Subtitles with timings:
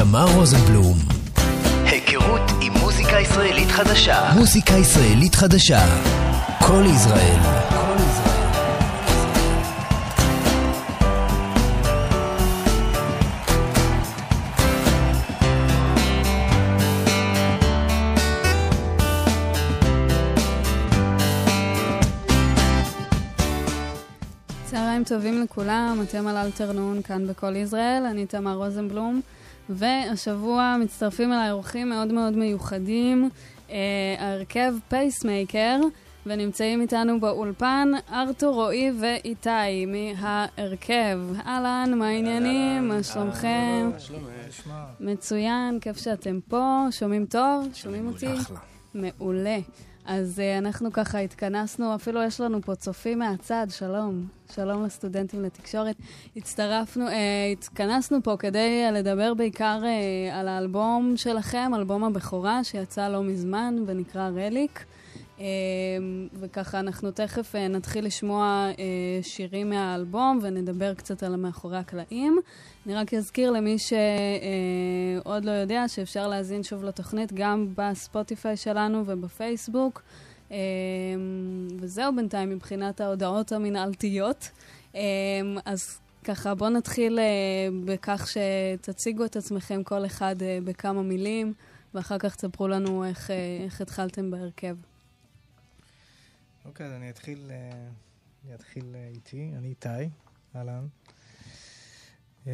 [0.00, 0.98] תמר רוזנבלום.
[1.84, 4.32] היכרות עם מוזיקה ישראלית חדשה.
[4.36, 5.80] מוזיקה ישראלית חדשה.
[6.66, 7.38] כל ישראל.
[7.68, 8.50] כל ישראל.
[24.64, 29.20] צהריים טובים לכולם, אתם על אלתרנון כאן בכל ישראל, אני תמר רוזנבלום,
[29.70, 33.30] והשבוע מצטרפים אליי אורחים מאוד מאוד מיוחדים,
[33.70, 33.76] אה,
[34.18, 35.80] ההרכב פייסמייקר,
[36.26, 41.18] ונמצאים איתנו באולפן ארתור רועי ואיתי מההרכב.
[41.46, 42.88] אהלן, מה העניינים?
[42.88, 43.90] מה שלומכם?
[45.00, 47.68] מצוין, כיף שאתם פה, שומעים טוב?
[47.74, 48.26] שומעים אותי?
[48.94, 49.58] מעולה.
[50.12, 54.26] אז אה, אנחנו ככה התכנסנו, אפילו יש לנו פה צופים מהצד, שלום.
[54.54, 55.96] שלום לסטודנטים לתקשורת.
[56.36, 57.12] הצטרפנו, uh,
[57.52, 59.82] התכנסנו פה כדי uh, לדבר בעיקר
[60.32, 64.84] על האלבום שלכם, אלבום הבכורה שיצא לא מזמן ונקרא רליק.
[65.40, 65.42] Uh,
[66.32, 68.78] וככה אנחנו תכף uh, נתחיל לשמוע uh,
[69.22, 72.38] שירים מהאלבום ונדבר קצת על המאחורי הקלעים.
[72.86, 80.02] אני רק אזכיר למי שעוד לא יודע שאפשר להאזין שוב לתוכנית גם בספוטיפיי שלנו ובפייסבוק.
[81.80, 84.50] וזהו בינתיים מבחינת ההודעות המנהלתיות.
[85.64, 87.18] אז ככה בואו נתחיל
[87.84, 91.52] בכך שתציגו את עצמכם כל אחד בכמה מילים,
[91.94, 93.30] ואחר כך תספרו לנו איך,
[93.64, 94.74] איך התחלתם בהרכב.
[96.70, 97.50] אוקיי, אז אני אתחיל,
[98.44, 100.10] אני אתחיל איתי, אני איתי,
[100.56, 100.86] אהלן.
[102.44, 102.48] Uh,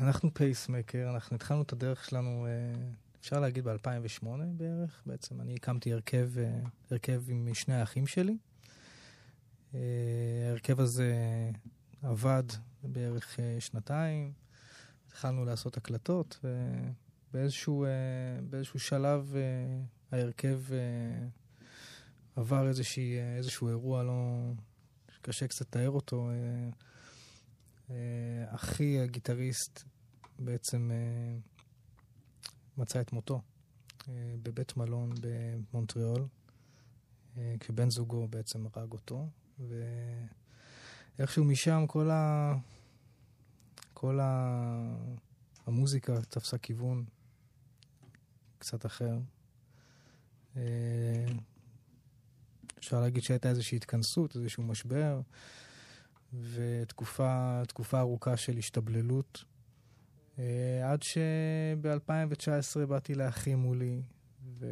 [0.00, 2.46] אנחנו פייסמקר, אנחנו התחלנו את הדרך שלנו,
[3.20, 6.30] אפשר להגיד ב-2008 בערך, בעצם אני הקמתי הרכב,
[6.90, 8.36] הרכב עם שני האחים שלי.
[10.48, 11.14] ההרכב הזה
[12.02, 12.44] עבד
[12.82, 14.32] בערך שנתיים,
[15.06, 16.44] התחלנו לעשות הקלטות,
[17.34, 17.86] ובאיזשהו
[18.74, 19.34] uh, שלב
[20.12, 20.60] ההרכב
[22.36, 24.50] עבר איזושהי, איזשהו אירוע לא...
[25.22, 26.30] קשה קצת לתאר אותו.
[27.88, 27.92] Uh,
[28.46, 29.82] אחי הגיטריסט
[30.38, 30.90] בעצם
[32.78, 33.42] מצא את מותו
[34.42, 36.26] בבית מלון במונטריאול,
[37.60, 39.28] כשבן זוגו בעצם הרג אותו,
[41.18, 42.54] ואיכשהו משם כל, ה...
[43.94, 44.50] כל ה...
[45.66, 47.04] המוזיקה תפסה כיוון
[48.58, 49.18] קצת אחר.
[52.78, 55.20] אפשר להגיד שהייתה איזושהי התכנסות, איזשהו משבר.
[56.32, 57.60] ותקופה
[57.98, 59.44] ארוכה של השתבללות.
[60.36, 60.38] Uh,
[60.84, 64.02] עד שב-2019 באתי לאחי מולי,
[64.58, 64.66] ו...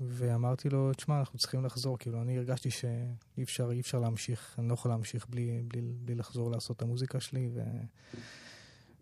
[0.00, 1.98] ואמרתי לו, תשמע, אנחנו צריכים לחזור.
[1.98, 6.14] כאילו, אני הרגשתי שאי אפשר, אי אפשר להמשיך, אני לא יכול להמשיך בלי, בלי, בלי
[6.14, 7.48] לחזור לעשות את המוזיקה שלי.
[7.54, 7.60] ו...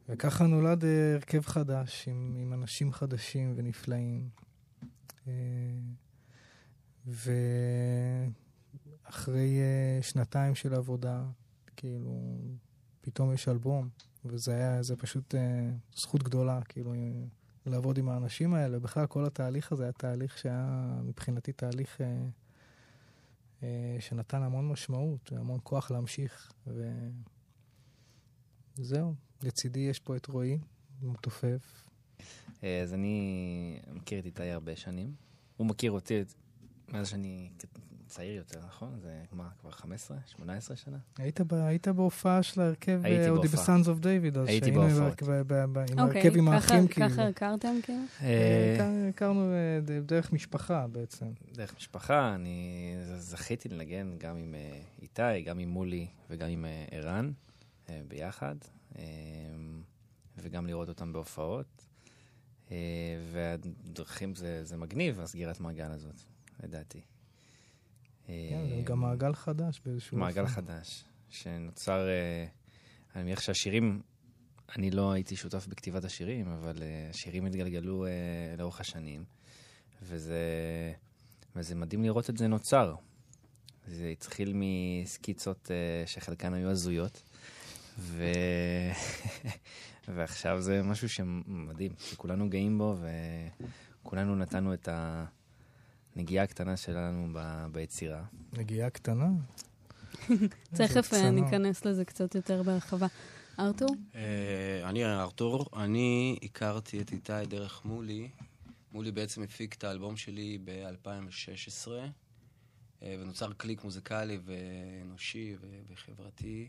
[0.08, 4.28] וככה נולד אה, הרכב חדש, עם, עם אנשים חדשים ונפלאים.
[7.06, 7.32] Uh, ו...
[9.04, 11.24] אחרי uh, שנתיים של עבודה,
[11.76, 12.38] כאילו,
[13.00, 13.88] פתאום יש אלבום,
[14.24, 15.38] וזה היה, זה פשוט uh,
[15.96, 16.94] זכות גדולה, כאילו,
[17.66, 18.78] לעבוד עם האנשים האלה.
[18.78, 22.02] בכלל, כל התהליך הזה היה תהליך שהיה מבחינתי תהליך uh,
[23.60, 23.64] uh,
[24.00, 26.52] שנתן המון משמעות, המון כוח להמשיך,
[28.78, 29.14] וזהו.
[29.42, 30.58] לצידי יש פה את רועי,
[31.02, 31.88] מתופף.
[32.62, 35.14] אז אני מכיר את איתי הרבה שנים.
[35.56, 36.24] הוא מכיר אותי
[36.92, 37.48] מאז שאני
[38.12, 38.98] צעיר יותר, נכון?
[39.02, 40.98] זה מה, כבר 15, 18 שנה?
[41.18, 45.22] היית, ב, היית בהופעה של ההרכב אודי בסאנס אוף דיוויד, אז הייתי בהופעות.
[45.90, 47.08] עם ההרכב עם האחים, כאילו.
[47.08, 48.02] ככה הכרתם, כאילו?
[48.22, 51.26] אה, הכרנו אה, דרך משפחה בעצם.
[51.52, 57.32] דרך משפחה, אני זכיתי לנגן גם עם אה, איתי, גם עם מולי וגם עם ערן
[58.08, 58.54] ביחד,
[60.38, 61.88] וגם לראות אותם בהופעות.
[63.32, 66.31] והדרכים זה, זה מגניב, הסגירת מעגל הזאת,
[66.62, 67.00] לדעתי.
[68.26, 70.18] כן, זה גם מעגל חדש באיזשהו...
[70.18, 72.08] מעגל חדש, שנוצר...
[72.08, 72.46] אה,
[73.14, 74.02] אני מניח שהשירים,
[74.76, 78.10] אני לא הייתי שותף בכתיבת השירים, אבל אה, השירים התגלגלו אה,
[78.58, 79.24] לאורך השנים,
[80.02, 80.38] וזה,
[81.56, 82.94] וזה מדהים לראות את זה נוצר.
[83.86, 85.70] זה התחיל מסקיצות
[86.06, 87.22] שחלקן היו הזויות,
[87.98, 88.24] ו...
[90.14, 92.96] ועכשיו זה משהו שמדהים, שכולנו גאים בו,
[94.02, 95.24] וכולנו נתנו את ה...
[96.16, 98.24] נגיעה קטנה שלנו ב, ביצירה.
[98.52, 99.28] נגיעה קטנה?
[100.76, 103.06] תכף אה, ניכנס לזה קצת יותר בהרחבה.
[103.58, 103.88] ארתור?
[103.88, 104.16] Uh,
[104.84, 105.66] אני ארתור.
[105.76, 108.28] אני הכרתי את איתי דרך מולי.
[108.92, 115.56] מולי בעצם הפיק את האלבום שלי ב-2016, uh, ונוצר קליק מוזיקלי ואנושי
[115.88, 116.68] וחברתי.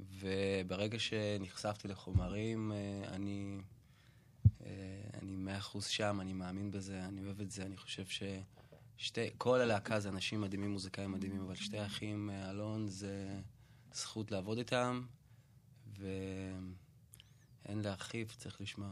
[0.00, 3.62] וברגע שנחשפתי לחומרים, אה, אני, אה,
[5.22, 8.04] אני מאה אחוז שם, אני מאמין בזה, אני אוהב את זה, אני חושב
[8.98, 13.28] ששתי, כל הלהקה זה אנשים מדהימים, מוזיקאים מדהימים, אבל שתי אחים, אה, אלון, זה
[13.92, 15.02] זכות לעבוד איתם,
[15.98, 18.88] ואין להרחיב, צריך לשמוע.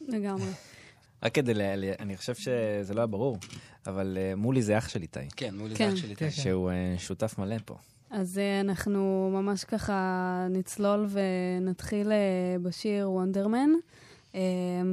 [0.00, 0.50] לגמרי.
[1.22, 1.60] רק כדי, ל...
[1.98, 3.38] אני חושב שזה לא היה ברור,
[3.86, 5.90] אבל אה, מולי זה אח של איתי, כן, מולי כן.
[5.90, 6.16] זה אח שלי.
[6.16, 7.78] כן, שהוא אה, שותף מלא פה.
[8.10, 14.07] אז אה, אנחנו ממש ככה נצלול ונתחיל אה, בשיר וונדרמן, אה,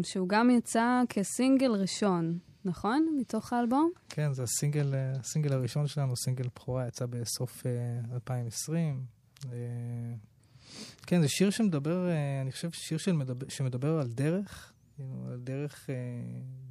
[0.04, 3.18] שהוא גם יצא כסינגל ראשון, נכון?
[3.20, 3.92] מתוך האלבום?
[4.10, 7.72] כן, זה הסינגל, אה, הסינגל הראשון שלנו, סינגל בכורה, יצא בסוף אה,
[8.14, 9.06] 2020.
[9.46, 9.58] אה,
[11.08, 15.90] כן, זה שיר שמדבר, אה, אני חושב שיר של מדבר, שמדבר על דרך, על דרך,
[15.90, 15.96] אה,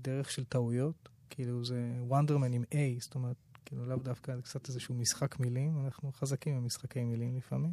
[0.02, 1.08] דרך של טעויות.
[1.30, 6.12] כאילו זה וונדרמן עם A, זאת אומרת, כאילו לאו דווקא, קצת איזשהו משחק מילים, אנחנו
[6.12, 7.72] חזקים במשחקי מילים לפעמים.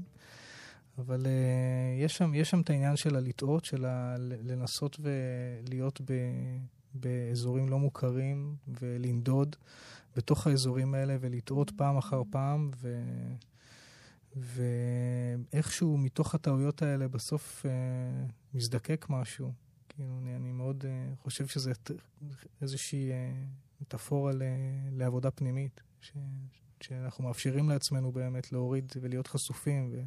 [0.97, 6.13] אבל uh, יש, שם, יש שם את העניין של הלטעות, של ה- לנסות ולהיות ב,
[6.93, 9.55] באזורים לא מוכרים ולנדוד
[10.15, 13.03] בתוך האזורים האלה ולטעות פעם אחר פעם, ו,
[14.35, 19.53] ואיכשהו מתוך הטעויות האלה בסוף uh, מזדקק משהו.
[19.89, 21.71] כאילו, אני, אני מאוד uh, חושב שזה
[22.61, 23.13] איזושהי uh,
[23.81, 24.41] מטאפורה ל,
[24.91, 26.11] לעבודה פנימית, ש,
[26.81, 29.89] שאנחנו מאפשרים לעצמנו באמת להוריד ולהיות חשופים.
[29.93, 30.01] ו,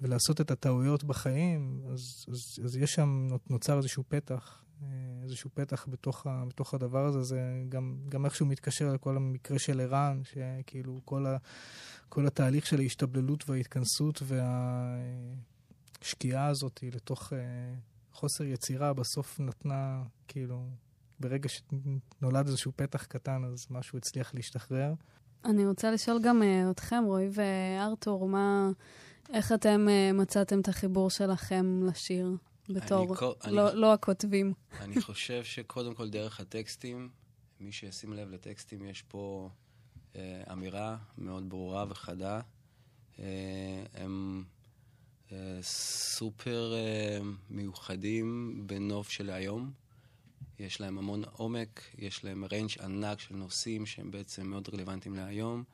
[0.00, 4.88] ולעשות את הטעויות בחיים, אז, אז, אז יש שם, נוצר איזשהו פתח, אה,
[5.22, 9.80] איזשהו פתח בתוך, ה, בתוך הדבר הזה, זה גם, גם איכשהו מתקשר לכל המקרה של
[9.80, 11.36] ערן, שכאילו כל, ה,
[12.08, 14.22] כל התהליך של ההשתבללות וההתכנסות
[16.00, 17.38] והשקיעה הזאת לתוך אה,
[18.12, 20.68] חוסר יצירה, בסוף נתנה, כאילו,
[21.20, 24.94] ברגע שנולד איזשהו פתח קטן, אז משהו הצליח להשתחרר.
[25.44, 28.70] אני רוצה לשאול גם אה, אתכם, רועי וארתור, מה,
[29.30, 32.30] איך אתם אה, מצאתם את החיבור שלכם לשיר
[32.68, 34.52] בתור, כל- אני- לא, לא הכותבים?
[34.80, 37.08] אני חושב שקודם כל דרך הטקסטים,
[37.60, 39.48] מי שישים לב לטקסטים, יש פה
[40.16, 42.40] אה, אמירה מאוד ברורה וחדה.
[43.18, 43.24] אה,
[43.94, 44.44] הם
[45.32, 47.18] אה, סופר אה,
[47.50, 49.70] מיוחדים בנוף של היום.
[50.58, 55.64] יש להם המון עומק, יש להם range ענק של נושאים שהם בעצם מאוד רלוונטיים להיום.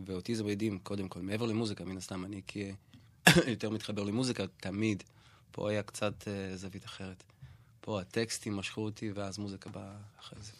[0.00, 2.42] ואותי זה מדהים, קודם כל, מעבר למוזיקה, מן הסתם, אני
[3.46, 5.02] יותר מתחבר למוזיקה, תמיד.
[5.50, 7.22] פה היה קצת אה, זווית אחרת.
[7.80, 10.52] פה הטקסטים משכו אותי, ואז מוזיקה באה אחרי זה.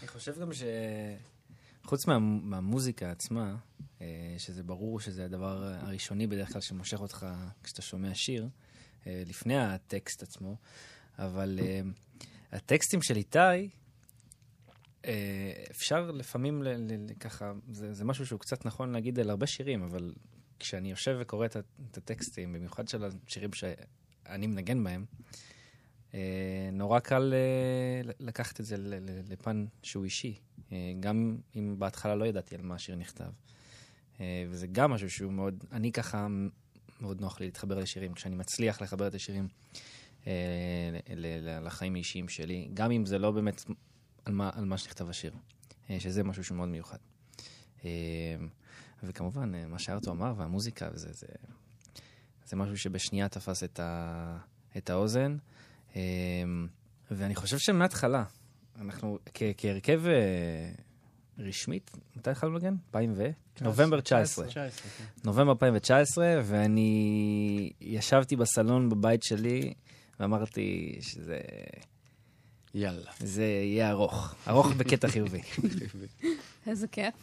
[0.00, 0.48] אני חושב גם
[1.82, 3.56] שחוץ מה, מהמוזיקה עצמה,
[4.00, 7.26] אה, שזה ברור שזה הדבר הראשוני בדרך כלל שמושך אותך
[7.62, 8.48] כשאתה שומע שיר,
[9.06, 10.56] אה, לפני הטקסט עצמו,
[11.18, 11.58] אבל
[12.52, 13.68] הטקסטים של איתי,
[15.70, 16.62] אפשר לפעמים
[17.20, 20.12] ככה, זה, זה משהו שהוא קצת נכון להגיד על הרבה שירים, אבל
[20.62, 21.56] כשאני יושב וקורא את,
[21.90, 25.04] את הטקסטים, במיוחד של השירים שאני מנגן בהם,
[26.14, 26.20] אה,
[26.72, 30.38] נורא קל אה, לקחת את זה ל- ל- לפן שהוא אישי,
[30.72, 33.30] אה, גם אם בהתחלה לא ידעתי על מה השיר נכתב.
[34.20, 36.26] אה, וזה גם משהו שהוא מאוד, אני ככה,
[37.00, 39.48] מאוד נוח לי להתחבר לשירים, כשאני מצליח לחבר את השירים
[40.26, 40.32] אה,
[41.16, 43.64] ל- ל- לחיים האישיים שלי, גם אם זה לא באמת
[44.24, 45.32] על מה, על מה שנכתב השיר,
[45.90, 46.98] אה, שזה משהו שהוא מאוד מיוחד.
[49.02, 51.26] וכמובן, אה, מה שארתו אמר, והמוזיקה, וזה, זה,
[52.46, 54.36] זה משהו שבשנייה תפס את, ה,
[54.76, 55.36] את האוזן.
[55.96, 56.00] אה,
[57.10, 58.24] ואני חושב שמההתחלה,
[58.80, 60.72] אנחנו כ- כהרכב אה,
[61.38, 62.74] רשמית, מתי התחלנו לנגן?
[62.88, 63.30] 2000 ו?
[63.60, 64.46] נובמבר 19.
[64.46, 65.04] 19, כן.
[65.24, 69.74] נובמבר 2019, ואני ישבתי בסלון בבית שלי
[70.20, 71.38] ואמרתי שזה
[72.74, 73.10] יאללה.
[73.20, 74.34] זה יהיה ארוך.
[74.48, 75.40] ארוך בקטע חיובי.
[76.66, 77.14] איזה כיף.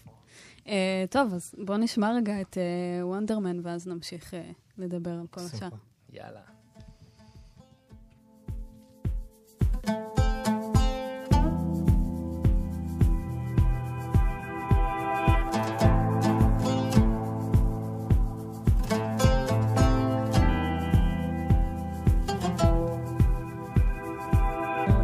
[0.69, 0.71] Uh,
[1.09, 2.57] טוב, אז בואו נשמע רגע את
[3.01, 4.37] וונדרמן, ואז נמשיך uh,
[4.77, 5.69] לדבר על כל השאר.
[6.13, 6.39] יאללה.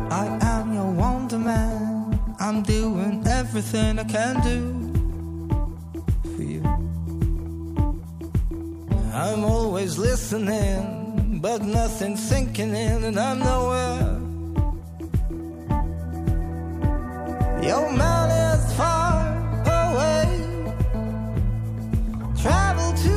[0.10, 2.20] I am your wonder man.
[2.40, 4.85] I'm doing everything I can do
[9.16, 14.20] I'm always listening, but nothing sinking in, and I'm nowhere.
[17.64, 19.24] Your man is far
[19.80, 20.28] away.
[22.42, 23.15] Travel to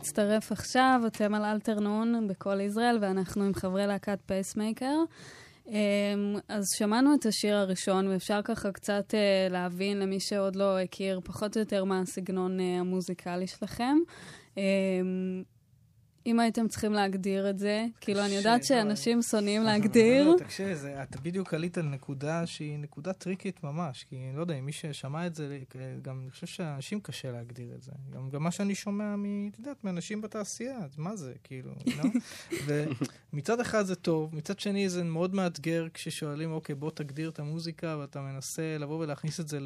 [0.00, 4.96] למי שמצטרף עכשיו, אתם על אלתרנון בכל ישראל, ואנחנו עם חברי להקת פייסמייקר.
[5.68, 5.74] אמ,
[6.48, 11.56] אז שמענו את השיר הראשון, ואפשר ככה קצת אה, להבין למי שעוד לא הכיר פחות
[11.56, 13.96] או יותר מה הסגנון אה, המוזיקלי שלכם.
[16.30, 20.30] אם הייתם צריכים להגדיר את זה, כאילו, אני יודעת קשה, שאנשים שונאים לא, להגדיר.
[20.30, 20.70] לא, תקשיבי,
[21.02, 25.26] אתה בדיוק עלית על נקודה שהיא נקודה טריקית ממש, כי אני לא יודע, מי ששמע
[25.26, 25.58] את זה,
[26.02, 27.92] גם אני חושב שאנשים קשה להגדיר את זה.
[28.10, 29.14] גם, גם מה שאני שומע.
[29.52, 31.90] את יודעת, מאנשים בתעשייה, אז מה זה, כאילו, you
[32.50, 32.64] know?
[33.32, 37.96] ומצד אחד זה טוב, מצד שני זה מאוד מאתגר כששואלים, אוקיי, בוא תגדיר את המוזיקה,
[38.00, 39.58] ואתה מנסה לבוא ולהכניס את זה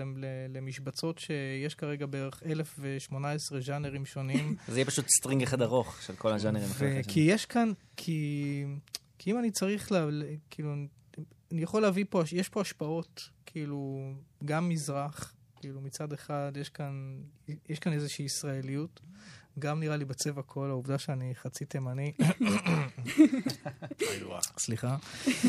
[0.48, 4.56] למשבצות שיש כרגע בערך 1,018 ז'אנרים שונים.
[4.68, 6.53] זה יהיה פשוט string אחד ארוך של כל הז'אנרים.
[6.56, 7.20] אחד אחרי כי.
[7.20, 8.64] יש כאן, כי,
[9.18, 10.06] כי אם אני צריך, לה,
[10.50, 10.74] כאילו,
[11.52, 14.12] אני יכול להביא פה, יש פה השפעות, כאילו,
[14.44, 17.22] גם מזרח, כאילו, מצד אחד יש כאן,
[17.68, 19.00] יש כאן איזושהי ישראליות,
[19.58, 22.12] גם נראה לי בצבע קול, העובדה שאני חצי תימני.
[24.58, 24.96] סליחה.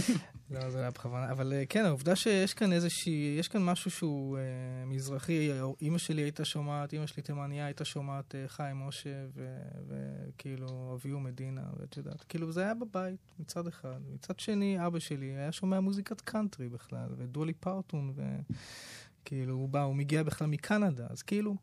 [0.51, 1.31] לא, זה היה בכוונה.
[1.31, 5.49] אבל אה, כן, העובדה שיש כאן איזושהי, יש כאן משהו שהוא אה, מזרחי.
[5.81, 9.25] אימא שלי הייתה שומעת, אימא שלי תימניה הייתה שומעת אה, חיים משה,
[9.87, 13.99] וכאילו אביהו מדינה, ואת יודעת, כאילו זה היה בבית מצד אחד.
[14.13, 19.95] מצד שני, אבא שלי היה שומע מוזיקת קאנטרי בכלל, ודולי פארטון, וכאילו הוא בא, הוא
[19.95, 21.55] מגיע בכלל מקנדה, אז כאילו...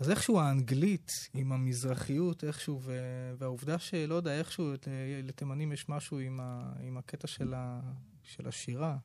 [0.00, 3.00] אז איכשהו האנגלית עם המזרחיות, איכשהו, ו...
[3.38, 4.88] והעובדה שלא יודע, איכשהו לת...
[5.22, 6.72] לתימנים יש משהו עם, ה...
[6.82, 7.80] עם הקטע של, ה...
[8.22, 8.96] של השירה.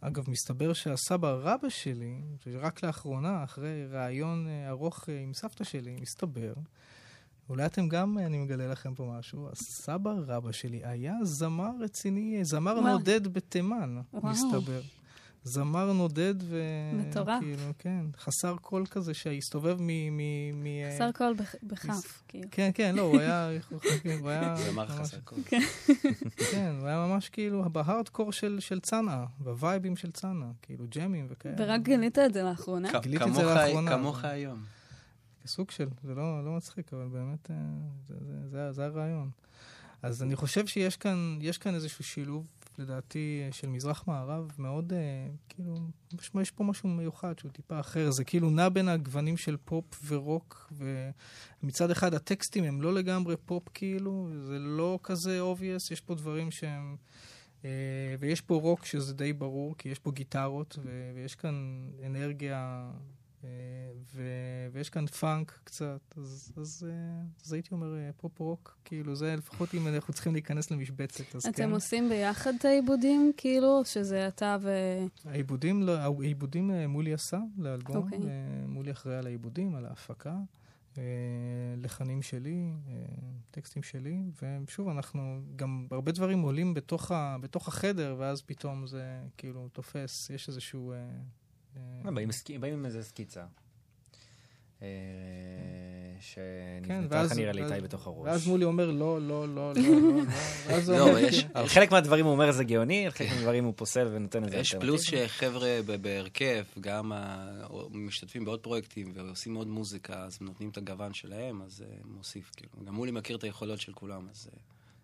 [0.00, 5.96] אגב, מסתבר שהסבא רבא שלי, רק לאחרונה, אחרי ראיון אה, ארוך אה, עם סבתא שלי,
[6.00, 6.52] מסתבר,
[7.48, 12.44] אולי אתם גם, אה, אני מגלה לכם פה משהו, הסבא רבא שלי היה זמר רציני,
[12.44, 12.92] זמר וואו.
[12.92, 14.32] נודד בתימן, וואו.
[14.32, 14.80] מסתבר.
[15.44, 16.62] זמר נודד ו...
[16.92, 17.40] מטורף.
[17.42, 19.86] כאילו, כן, חסר כל כזה שהסתובב מ...
[20.16, 20.20] מ,
[20.64, 22.48] מ חסר קול בכ- בכף, כאילו.
[22.50, 23.50] כן, כן, לא, הוא היה...
[24.20, 24.56] הוא היה...
[24.70, 25.38] זמר ממש- חסר כל.
[26.50, 31.54] כן, הוא היה ממש כאילו בהארדקור של, של צנעה, בווייבים של צנעה, כאילו ג'מים וכאלה.
[31.58, 32.88] ורק גילית את זה לאחרונה.
[33.02, 33.90] גיליתי את זה לאחרונה.
[33.90, 34.62] כמוך היום.
[35.46, 37.56] סוג של, זה לא, לא מצחיק, אבל באמת, אה,
[38.08, 39.30] זה, זה, זה, זה הרעיון.
[40.02, 42.46] אז אני חושב שיש כאן, יש כאן איזשהו שילוב,
[42.80, 44.98] לדעתי, של מזרח-מערב, מאוד, אה,
[45.48, 45.78] כאילו,
[46.20, 48.10] יש, יש פה משהו מיוחד שהוא טיפה אחר.
[48.10, 50.72] זה כאילו נע בין הגוונים של פופ ורוק,
[51.62, 56.50] ומצד אחד הטקסטים הם לא לגמרי פופ, כאילו, זה לא כזה obvious, יש פה דברים
[56.50, 56.96] שהם...
[57.64, 60.78] אה, ויש פה רוק שזה די ברור, כי יש פה גיטרות,
[61.14, 63.19] ויש כאן אנרגיה אה,
[64.14, 69.14] ו- ויש כאן פאנק קצת, אז, אז, אה, אז הייתי אומר אה, פופ רוק, כאילו
[69.16, 71.72] זה לפחות אם אנחנו צריכים להיכנס למשבצת, אז אתם כן.
[71.72, 74.70] עושים ביחד את העיבודים, כאילו, שזה אתה ו...
[75.24, 78.18] העיבודים, לא, העיבודים אה, מולי עשה לאלבום, אוקיי.
[78.18, 80.36] אה, מולי אחראי על העיבודים, על ההפקה,
[81.76, 82.72] לחנים שלי,
[83.50, 89.20] טקסטים שלי, ושוב, אנחנו, גם הרבה דברים עולים בתוך, ה, בתוך החדר, ואז פתאום זה
[89.36, 90.92] כאילו תופס, יש איזשהו...
[91.76, 92.10] אה, אה,
[92.58, 93.44] באים עם איזה סקיצה.
[94.82, 94.88] אה,
[96.20, 98.26] כן, שנבנתה כנראה לאיתי בתוך הראש.
[98.26, 99.74] ואז מולי אומר, לא, לא, לא, לא, לא,
[100.88, 101.48] לא, לא, אבל יש- כן.
[101.54, 104.74] על חלק מהדברים הוא אומר זה גאוני, על חלק מהדברים הוא פוסל ונותן איזה יש
[104.74, 107.12] פלוס שחבר'ה בהרכב, גם
[107.90, 112.50] משתתפים בעוד פרויקטים ועושים עוד מוזיקה, אז הם נותנים את הגוון שלהם, אז זה מוסיף,
[112.56, 112.72] כאילו.
[112.84, 114.50] גם מולי מכיר את היכולות של כולם, אז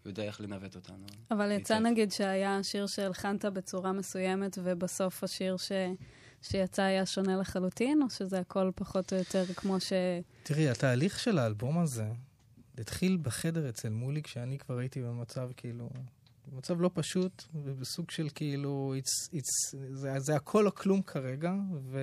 [0.02, 1.06] הוא יודע איך לנווט אותנו.
[1.30, 1.78] אבל יצא.
[1.78, 5.72] נגיד שהיה שיר שהלחנת בצורה מסוימת, ובסוף השיר ש...
[6.50, 9.92] שיצא היה שונה לחלוטין, או שזה הכל פחות או יותר כמו ש...
[10.42, 12.08] תראי, התהליך של האלבום הזה
[12.78, 15.90] התחיל בחדר אצל מולי, כשאני כבר הייתי במצב כאילו...
[16.52, 22.00] במצב לא פשוט, ובסוג של כאילו, it's, it's, זה, זה הכל או כלום כרגע, ו,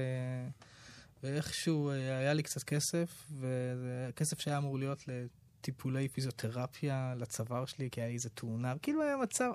[1.24, 7.90] ואיכשהו אה, היה לי קצת כסף, וזה כסף שהיה אמור להיות לטיפולי פיזיותרפיה לצוואר שלי,
[7.92, 9.52] כי היה לי איזה תאונה, כאילו היה מצב,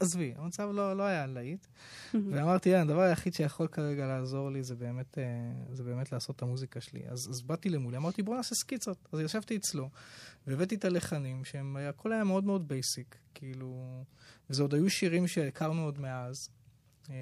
[0.00, 1.66] עזבי, המצב לא, לא היה להיט.
[2.14, 5.24] ואמרתי, "יאללה, הדבר היחיד שיכול כרגע לעזור לי זה באמת, אה,
[5.72, 7.02] זה באמת לעשות את המוזיקה שלי.
[7.08, 9.08] אז, אז באתי למולי, אמרתי, בוא נעשה סקיצות.
[9.12, 9.90] אז ישבתי אצלו,
[10.46, 14.04] והבאתי את הלחנים, שהם, הכל היה מאוד מאוד basic, כאילו...
[14.50, 16.48] וזה עוד היו שירים שהכרנו עוד מאז.
[17.10, 17.14] אה,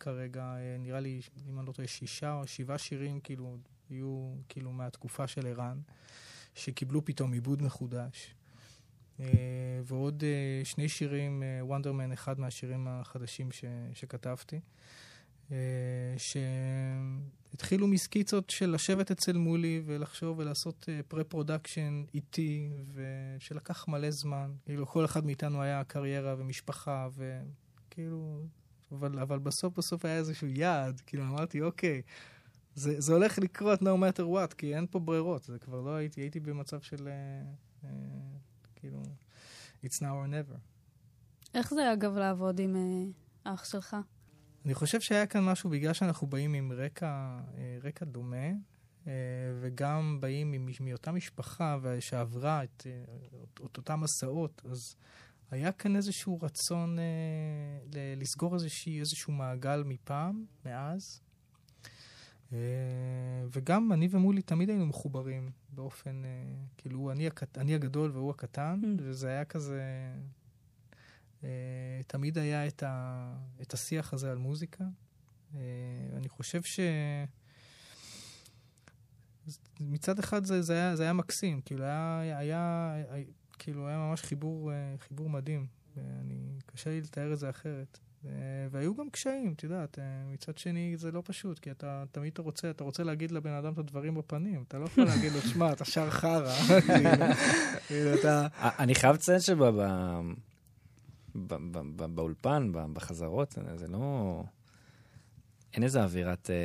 [0.00, 3.56] כרגע, אה, נראה לי, אם אני לא טועה, שישה או שבעה שירים, כאילו,
[3.90, 5.80] היו כאילו מהתקופה של ערן,
[6.54, 8.34] שקיבלו פתאום עיבוד מחודש.
[9.20, 9.26] אה,
[9.84, 14.60] ועוד אה, שני שירים, Wonderman, אחד מהשירים החדשים ש, שכתבתי,
[15.52, 15.56] אה,
[17.50, 24.52] שהתחילו מסקיצות של לשבת אצל מולי ולחשוב ולעשות pre-production איטי, ושלקח מלא זמן.
[24.64, 28.42] כאילו, כל אחד מאיתנו היה קריירה ומשפחה, וכאילו...
[28.92, 32.02] אבל, אבל בסוף בסוף היה איזשהו יעד, כאילו אמרתי, אוקיי,
[32.74, 36.20] זה, זה הולך לקרות no matter what, כי אין פה ברירות, זה כבר לא הייתי,
[36.20, 37.42] הייתי במצב של, אה,
[37.84, 37.90] אה,
[38.78, 39.02] כאילו,
[39.84, 40.56] it's now or never.
[41.54, 43.96] איך זה, אגב, לעבוד עם אה, אח שלך?
[44.64, 47.06] אני חושב שהיה כאן משהו, בגלל שאנחנו באים עם רקע,
[47.56, 48.46] אה, רקע דומה,
[49.06, 49.12] אה,
[49.60, 53.14] וגם באים מ- מאותה משפחה שעברה את, אה,
[53.66, 54.96] את אותם מסעות, אז
[55.50, 57.04] היה כאן איזשהו רצון אה,
[58.16, 61.20] לסגור איזושהי, איזשהו מעגל מפעם, מאז.
[62.52, 62.58] אה,
[63.52, 66.30] וגם אני ומולי תמיד היינו מחוברים באופן, אה,
[66.76, 68.86] כאילו, אני, הקט, אני הגדול והוא הקטן, Mm.
[69.02, 69.82] וזה היה כזה...
[71.44, 74.84] אה, תמיד היה את, ה, את השיח הזה על מוזיקה.
[76.16, 76.80] אני חושב ש...
[79.80, 83.24] מצד אחד זה, זה, היה, זה היה מקסים, כאילו היה, היה, היה,
[83.58, 87.98] כאילו היה ממש חיבור, חיבור מדהים, ואני, קשה לי לתאר את זה אחרת.
[88.28, 88.34] אה,
[88.70, 92.42] והיו גם קשיים, את יודעת, אה, מצד שני זה לא פשוט, כי אתה תמיד אתה
[92.42, 95.72] רוצה, אתה רוצה להגיד לבן אדם את הדברים בפנים, אתה לא יכול להגיד לו, שמע,
[95.72, 96.54] אתה שר חרא,
[97.86, 98.46] כאילו, אתה...
[98.58, 99.40] אני חייב לציין
[101.70, 104.42] שבאולפן, בחזרות, זה לא...
[105.74, 106.56] אין איזה אווירת אה,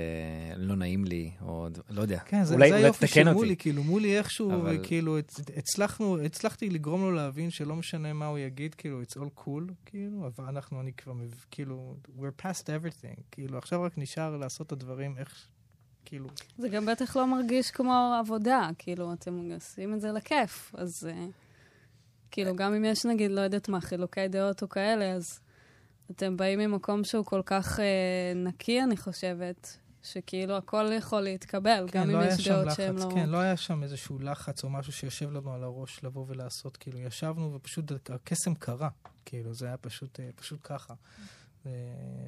[0.57, 2.19] לא נעים לי, או לא יודע.
[2.19, 3.33] כן, זה, אולי, זה אולי היופי של.
[3.33, 4.79] מולי, כאילו מולי איכשהו, אבל- אבל...
[4.83, 9.39] כאילו, הצ, הצלחנו, הצלחתי לגרום לו להבין שלא משנה מה הוא יגיד, כאילו, it's all
[9.39, 11.13] cool, כאילו, אבל אנחנו, אני כבר,
[11.51, 15.47] כאילו, we're past everything, כאילו, עכשיו רק נשאר לעשות את הדברים איך,
[16.05, 21.09] כאילו, זה גם בטח לא מרגיש כמו עבודה, כאילו, אתם עושים את זה לכיף, אז
[21.11, 21.25] אה,
[22.31, 25.39] כאילו, גם אם יש, נגיד, לא יודעת מה, חילוקי דעות או כאלה, אז
[26.15, 27.85] אתם באים ממקום שהוא כל כך אה,
[28.35, 33.09] נקי, אני חושבת, שכאילו הכל יכול להתקבל, גם לא אם יש דעות לחץ, שהן לא...
[33.13, 36.99] כן, לא היה שם איזשהו לחץ או משהו שיושב לנו על הראש לבוא ולעשות, כאילו,
[36.99, 38.89] ישבנו ופשוט הקסם קרה,
[39.25, 40.93] כאילו, זה היה פשוט, אה, פשוט ככה.
[41.65, 41.69] ו-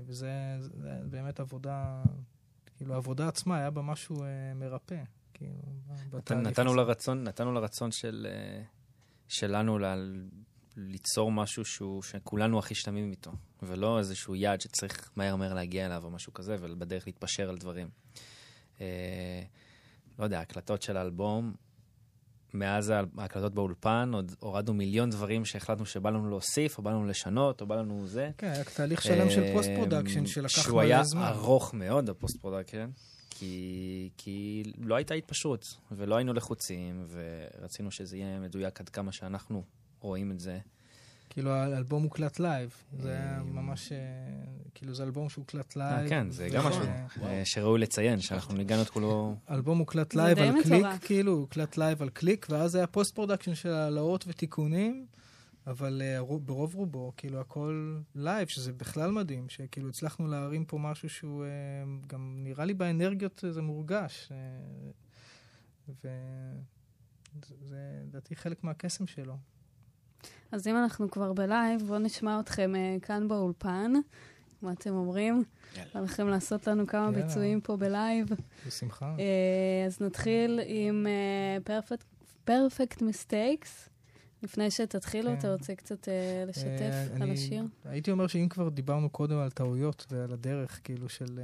[0.08, 0.72] וזה זה
[1.10, 2.04] באמת עבודה,
[2.78, 5.54] כאילו, העבודה עצמה היה בה משהו אה, מרפא, כאילו,
[6.10, 6.78] בתהליך נתנו הזה.
[6.78, 8.62] לרצון, נתנו לרצון של, אה,
[9.28, 10.28] שלנו ל-
[10.78, 13.32] ליצור משהו שהוא, שכולנו הכי שלמים איתו,
[13.64, 17.90] ולא איזשהו יעד שצריך מהר מהר להגיע אליו או משהו כזה, ובדרך להתפשר על דברים.
[18.82, 19.42] אה,
[20.20, 21.54] לא יודע, הקלטות של האלבום
[22.54, 27.62] מאז ההקלטות באולפן, עוד הורדנו מיליון דברים שהחלטנו שבא לנו להוסיף, או בא לנו לשנות,
[27.62, 28.30] או בא לנו זה.
[28.38, 31.22] כן, היה תהליך שלם של אה, post production שלקח שהוא היה מלא זמן.
[31.22, 32.90] ארוך מאוד, ה post production,
[33.30, 39.64] כי, כי לא הייתה התפשרות, ולא היינו לחוצים, ורצינו שזה יהיה מדויק עד כמה שאנחנו
[40.06, 40.60] רואים את זה.
[41.30, 42.74] כאילו האלבום הוקלט live.
[43.00, 43.98] זה היה אה, ממש, אה,
[44.76, 46.10] כאילו זה אלבום שהוקלט אה, live.
[46.10, 46.82] כן, זה גם משהו
[47.44, 49.36] שראוי לציין, שאנחנו ניגענו את כולו...
[49.50, 50.86] אלבום הוקלט live על קליק.
[51.02, 55.06] כאילו, הוקלט live על קליק, ואז היה post production של העלאות ותיקונים,
[55.68, 61.10] אבל רוב- ברוב רובו, כאילו הכל live, שזה בכלל מדהים, שכאילו הצלחנו להרים פה משהו
[61.10, 61.46] שהוא
[62.08, 64.32] גם נראה לי באנרגיות זה מורגש.
[65.90, 69.38] וזה לדעתי חלק מהקסם שלו.
[70.52, 73.94] אז אם אנחנו כבר ב live, בואו נשמע אתכם אה, כאן באולפן.
[74.62, 75.44] מה אתם אומרים?
[75.78, 75.90] יאללה.
[75.94, 77.26] בא לכם לעשות לנו כמה יאללה.
[77.28, 78.28] ביצועים פה ב live.
[78.68, 79.16] בשמחה.
[79.20, 83.90] אה, אז נתחיל עם אה, Perfect- Perfect Mistakes.
[84.44, 85.38] לפני שתתחילו, כן.
[85.38, 87.64] אתה רוצה קצת אה, לשתף אה, על אני- השיר?
[87.86, 91.40] הייתי אומר שאם כבר דיברנו קודם על טעויות ועל הדרך, כאילו, של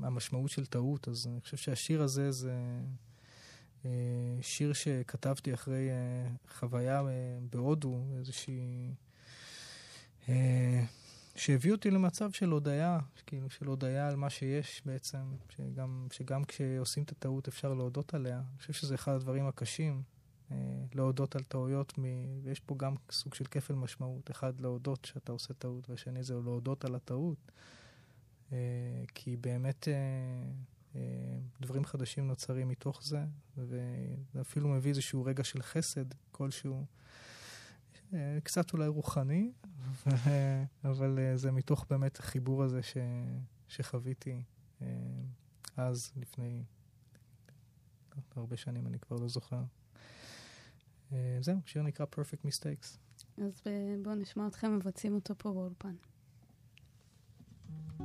[0.00, 3.09] uh, המשמעות של טעות, אז אני חושב שהשיר הזה זה uh,
[4.40, 7.04] שיר שכתבתי אחרי uh, חוויה uh,
[7.50, 8.94] בהודו, איזושהי...
[11.36, 17.02] שהביא אותי למצב של הודיה, כאילו, של הודיה על מה שיש בעצם, שגם, שגם כשעושים
[17.02, 18.36] את הטעות אפשר להודות עליה.
[18.36, 20.02] אני חושב שזה אחד הדברים הקשים.
[20.50, 20.56] אה,
[20.94, 22.04] להודות על טעויות, מ...
[22.42, 24.30] ויש פה גם סוג של כפל משמעות.
[24.30, 27.52] אחד, להודות שאתה עושה טעות, והשני זה להודות על הטעות.
[28.52, 28.58] אה,
[29.14, 30.50] כי באמת אה, אה,
[31.60, 33.24] דברים חדשים נוצרים מתוך זה,
[33.56, 33.80] וזה
[34.40, 36.86] אפילו מביא איזשהו רגע של חסד כלשהו,
[38.12, 39.52] אה, קצת אולי רוחני,
[40.84, 42.96] אבל- אה, זה מתוך באמת החיבור הזה ש...
[43.68, 44.42] שחוויתי
[44.82, 44.86] אה,
[45.76, 46.64] אז, לפני
[48.36, 49.62] הרבה שנים, אני כבר לא זוכר.
[51.12, 52.98] אה, זהו, שיר נקרא Perfect Mistakes.
[53.38, 55.94] אז אה, בואו נשמע אתכם מבצעים אותו פה באולפן.
[57.98, 58.02] My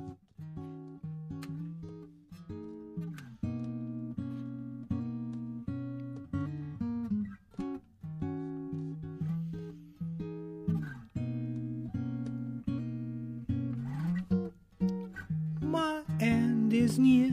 [16.86, 17.32] is near.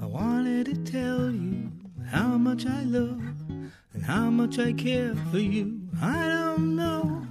[0.00, 1.72] I wanted to tell you
[2.06, 3.20] how much I love
[3.92, 5.80] and how much I care for you.
[6.00, 7.26] I don't know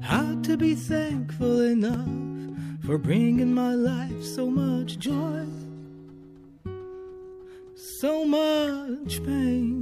[0.00, 2.08] how to be thankful enough
[2.86, 5.44] for bringing my life so much joy,
[8.00, 9.74] so much pain.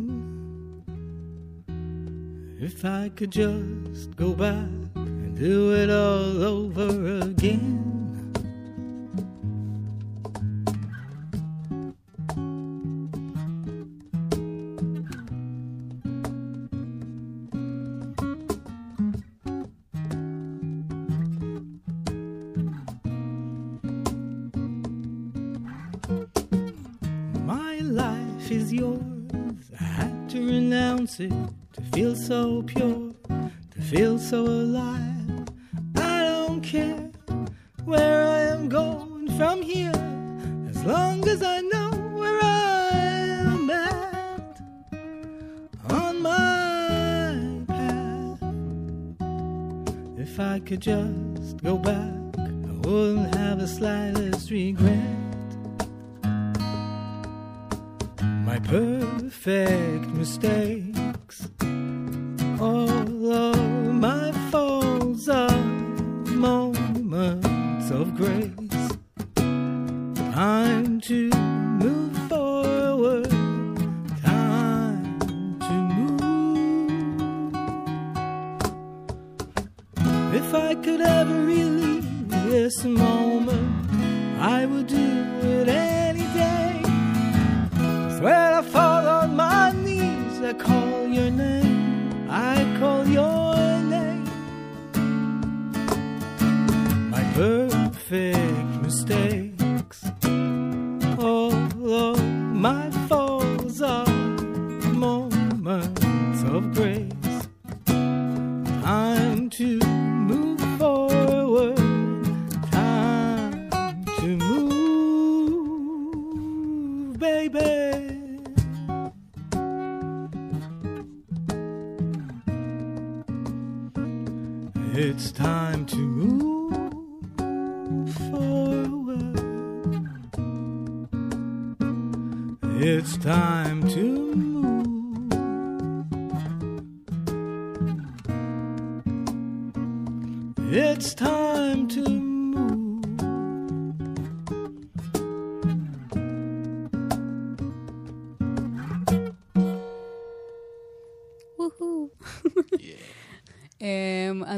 [2.60, 6.65] If I could just go back and do it all over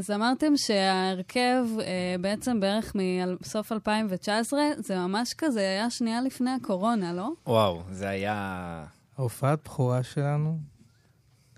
[0.08, 7.12] אז אמרתם שההרכב אה, בעצם בערך מסוף 2019, זה ממש כזה היה שנייה לפני הקורונה,
[7.12, 7.30] לא?
[7.46, 8.84] וואו, זה היה...
[9.18, 10.58] ההופעת בכורה שלנו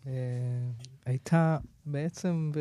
[0.07, 0.13] אה,
[1.07, 2.53] הייתה בעצם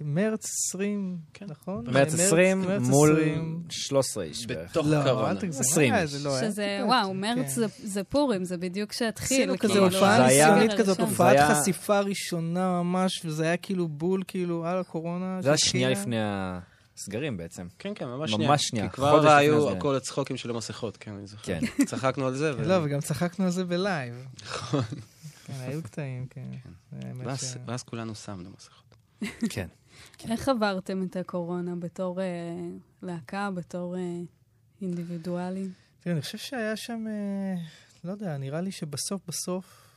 [0.00, 1.46] במרץ 20, כן.
[1.48, 1.84] נכון?
[1.86, 3.62] מרץ 20 מרץ מול 20.
[3.70, 4.70] 13 איש בערך.
[4.70, 5.30] בתוך לא, קורונה.
[5.30, 5.60] אל תגזים.
[5.60, 7.16] 20 אה, לא היה שזה, וואו, כן.
[7.16, 9.36] מרץ זה- זה פורים, זה בדיוק שהתחיל.
[9.42, 10.70] עשינו כזה הופעה ניסיונית.
[10.78, 15.38] כזאת, זה הופעת היה- חשיפה ראשונה ממש, וזה היה כאילו בול, כאילו, על הקורונה.
[15.42, 15.58] זה היה.
[15.58, 17.66] שנייה לפני הסגרים בעצם.
[17.78, 18.58] כן, כן, ממש ממש שנייה.
[18.58, 19.70] שנייה, כי כבר היו.
[19.70, 21.42] הכל הצחוקים של המסכות, כן, אני זוכר.
[21.60, 21.84] כן.
[21.84, 22.52] צחקנו על זה.
[22.58, 24.14] ו- לא, וגם צחקנו על זה בלייב.
[24.44, 24.80] נכון.
[25.48, 26.48] כן, היו קטעים, כן.
[26.92, 27.26] האמת
[27.66, 28.96] ואז- כולנו שמנו מסכות.
[29.54, 29.68] כן.
[30.30, 32.26] איך עברתם את הקורונה בתור אה,
[33.02, 34.00] להקה, בתור אה,
[34.82, 35.72] אינדיבידואלים?
[36.00, 37.62] תראה, אני חושב שהיה שם, אה,
[38.04, 39.88] לא יודע, נראה לי שבסוף בסוף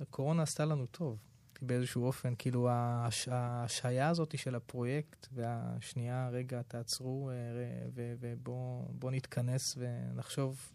[0.00, 1.18] הקורונה עשתה לנו טוב.
[1.62, 7.30] באיזשהו אופן, כאילו ההש- ההשהיה הזאת של הפרויקט, והשנייה, רגע, תעצרו,
[7.94, 10.70] ובואו בוא נתכנס ונחשוב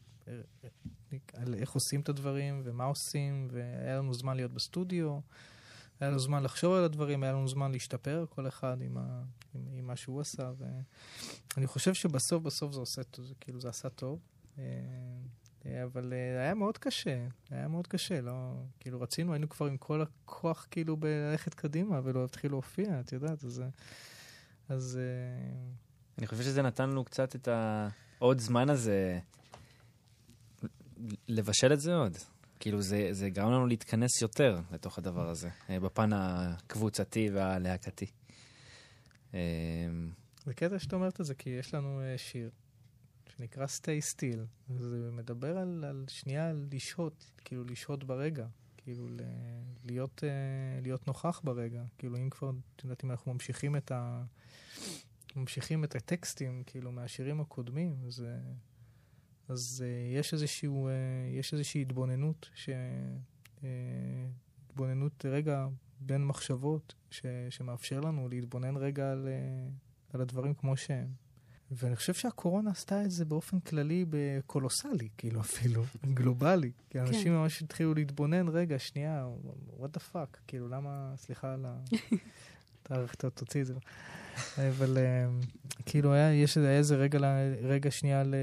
[1.34, 5.20] על איך עושים את הדברים ומה עושים, והיה לנו זמן להיות בסטודיו,
[6.00, 9.24] היה לנו זמן לחשוב על הדברים, היה לנו זמן להשתפר, כל אחד עם, ה,
[9.54, 13.90] עם, עם מה שהוא עשה, ואני חושב שבסוף בסוף זה עושה, זה, כאילו זה עשה
[13.90, 14.20] טוב.
[15.66, 18.54] אה, אבל אה, היה מאוד קשה, היה מאוד קשה, לא...
[18.80, 23.44] כאילו רצינו, היינו כבר עם כל הכוח כאילו בללכת קדימה ולא להתחיל להופיע, את יודעת,
[23.44, 23.64] אז...
[24.70, 25.00] אז...
[25.02, 25.74] אה,
[26.18, 29.20] אני חושב שזה נתן לנו קצת את העוד זמן הזה,
[31.28, 32.18] לבשל את זה עוד.
[32.60, 38.06] כאילו, זה, זה גרם לנו להתכנס יותר לתוך הדבר הזה, אה, בפן הקבוצתי והלהקתי.
[40.46, 42.50] זה קטע שאתה אומרת את זה, כי יש לנו אה, שיר
[43.38, 44.40] שנקרא Stay Still,
[44.80, 49.22] זה מדבר על, על שנייה לשהות, כאילו לשהות ברגע, כאילו ל,
[49.86, 54.24] להיות, אה, להיות נוכח ברגע, כאילו אם כבר, את יודעת, אם אנחנו ממשיכים את ה...
[55.36, 58.40] ממשיכים את הטקסטים, כאילו, מהשירים הקודמים, אז, אה,
[59.50, 60.94] אז אה, יש איזשהו, אה,
[61.40, 62.70] יש איזושהי התבוננות, ש...
[63.64, 63.70] אה,
[64.70, 65.68] התבוננות רגע
[66.00, 67.26] בין מחשבות, ש...
[67.50, 69.70] שמאפשר לנו להתבונן רגע על, אה,
[70.14, 71.08] על הדברים כמו שהם.
[71.72, 76.72] ואני חושב שהקורונה עשתה את זה באופן כללי בקולוסלי, כאילו אפילו, גלובלי.
[76.90, 77.32] כי אנשים כן.
[77.32, 79.28] ממש התחילו להתבונן, רגע, שנייה,
[79.80, 81.80] what the fuck, כאילו למה, סליחה על ה...
[82.84, 83.74] אתה ת- תוציא את זה.
[84.58, 85.26] אבל אה,
[85.86, 87.20] כאילו היה, יש איזה רגע,
[87.62, 88.36] רגע שנייה ל,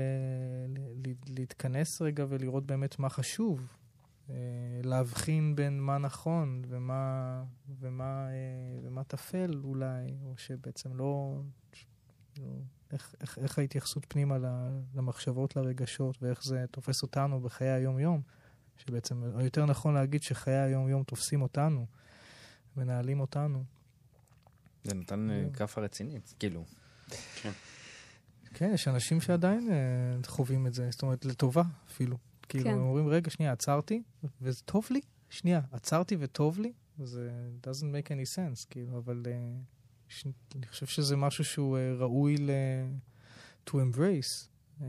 [0.68, 3.66] ל, ל, להתכנס רגע ולראות באמת מה חשוב.
[4.31, 4.35] אה,
[4.85, 7.44] להבחין בין מה נכון ומה,
[7.81, 11.40] ומה, אה, ומה טפל אולי, או שבעצם לא...
[12.38, 12.44] לא
[12.92, 14.37] איך, איך, איך ההתייחסות פנימה
[14.94, 18.20] למחשבות, לרגשות, ואיך זה תופס אותנו בחיי היום-יום.
[18.76, 21.87] שבעצם, או יותר נכון להגיד שחיי היום-יום תופסים אותנו,
[22.76, 23.64] מנהלים אותנו.
[24.85, 25.53] זה נתן אה, כן.
[25.53, 26.64] כאפה רצינית, כאילו.
[28.55, 29.77] כן, יש אנשים שעדיין אה,
[30.27, 32.16] חווים את זה, זאת אומרת, לטובה אפילו.
[32.49, 32.71] כאילו, כן.
[32.71, 34.03] הם אומרים, רגע, שנייה, עצרתי,
[34.43, 35.01] וזה טוב לי?
[35.31, 36.73] שנייה, עצרתי וטוב לי?
[36.99, 37.31] זה
[37.62, 39.33] doesn't make any sense, כאילו, אבל אה,
[40.09, 40.27] ש...
[40.57, 42.51] אני חושב שזה משהו שהוא ראוי ל...
[43.71, 44.49] to embrace.
[44.83, 44.87] אה,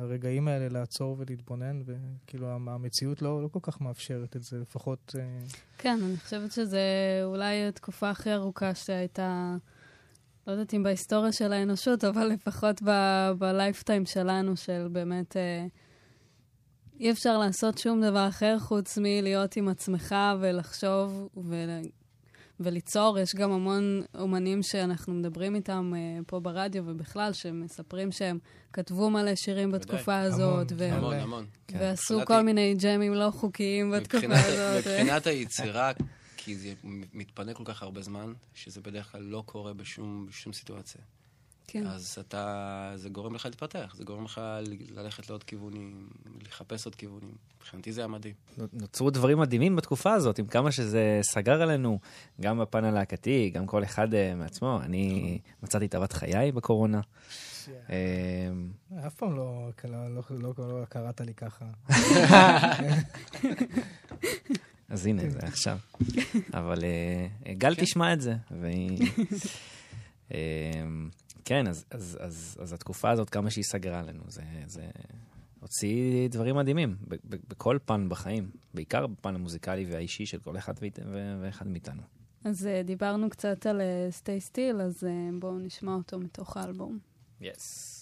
[0.00, 5.14] הרגעים האלה לעצור ולהתבונן, וכאילו, המ- המציאות לא, לא כל כך מאפשרת את זה, לפחות...
[5.18, 5.38] אה,
[5.78, 6.80] כן, אני חושבת שזה
[7.24, 9.56] אולי התקופה הכי ארוכה שהייתה,
[10.46, 12.82] לא יודעת אם בהיסטוריה של האנושות, אבל לפחות
[13.38, 15.36] בלייפטיים שלנו, של באמת...
[15.36, 15.66] אה,
[17.00, 21.68] אי אפשר לעשות שום דבר אחר חוץ מלהיות עם עצמך ולחשוב ול...
[22.60, 23.18] וליצור.
[23.18, 28.38] יש גם המון אומנים שאנחנו מדברים איתם אה, פה ברדיו ובכלל, שמספרים שהם
[28.72, 29.70] כתבו מלא שירים.
[29.70, 30.84] בתקופה הזאת, המון, ו...
[30.84, 30.98] המון.
[31.12, 31.46] המון, המון.
[31.68, 31.78] כן.
[31.80, 34.86] ועשו כל ה- מיני ג'מים לא חוקיים בתקופה מבחינת- הזאת.
[34.86, 35.92] מבחינת היצירה,
[36.36, 36.72] כי זה
[37.14, 41.00] מתפנה כל כך הרבה זמן, שזה בדרך כלל לא קורה בשום בשום סיטואציה.
[41.66, 41.86] כן.
[41.86, 44.40] אז אתה, זה גורם לך להתפתח, זה גורם לך
[44.90, 46.08] ללכת לעוד כיוונים,
[46.42, 47.34] לחפש עוד כיוונים.
[47.58, 48.34] מבחינתי זה היה מדהים.
[48.72, 51.98] נוצרו דברים מדהימים בתקופה הזאת, עם כמה שזה סגר עלינו,
[52.40, 54.80] גם בפן הלהקתי, גם כל אחד אה, מעצמו.
[54.82, 57.00] אני מצאתי את אהבת חיי בקורונה.
[57.90, 61.64] אה, אף פעם לא, לא, לא, לא, קראת לי ככה.
[64.88, 65.78] אז הנה, זה עכשיו.
[66.54, 69.10] אבל אה, גל תשמע את זה, והיא...
[71.44, 74.82] אה, כן, אז, אז, אז, אז התקופה הזאת, כמה שהיא סגרה עלינו, זה, זה
[75.60, 80.74] הוציא דברים מדהימים, ב, ב, בכל פן בחיים, בעיקר בפן המוזיקלי והאישי של כל אחד
[81.40, 82.02] ואחד מאיתנו.
[82.44, 86.98] אז uh, דיברנו קצת על uh, Stay Still, אז uh, בואו נשמע אותו מתוך האלבום.
[87.40, 87.90] יס.
[87.90, 87.93] I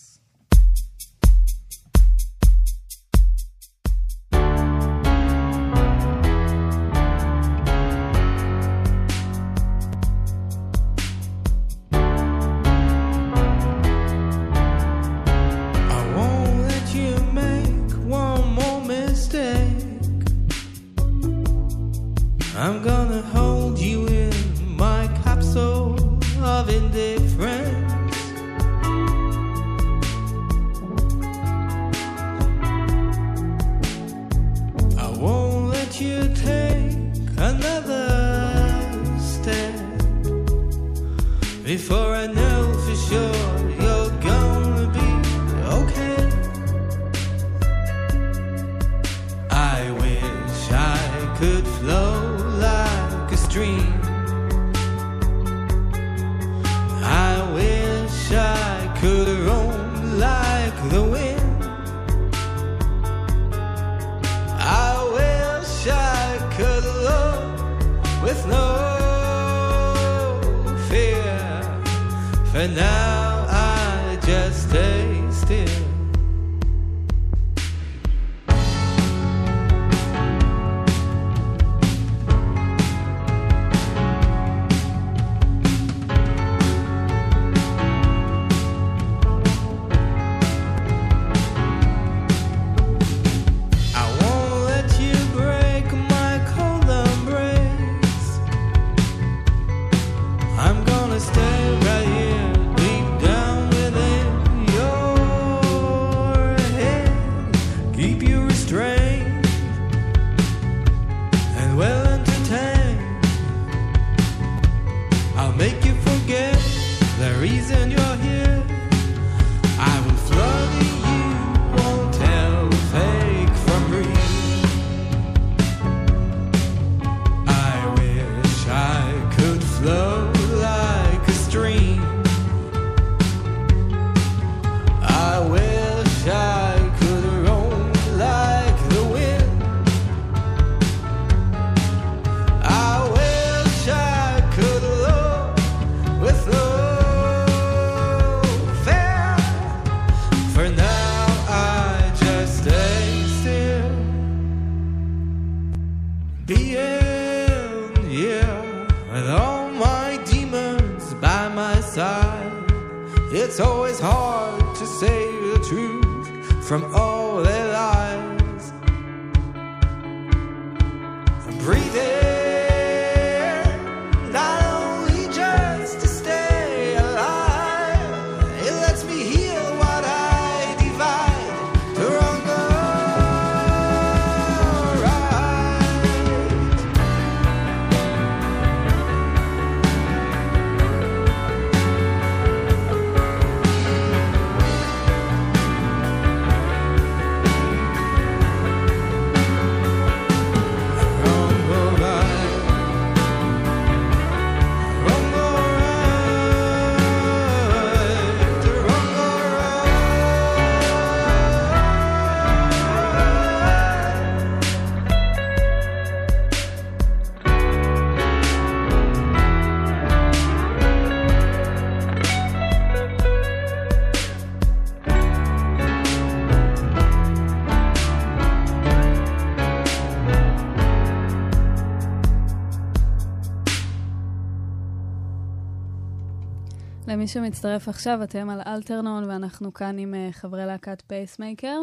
[237.22, 241.78] למי שמצטרף עכשיו, אתם על אלתרנון, ואנחנו כאן עם אה, חברי להקת Pacemaker.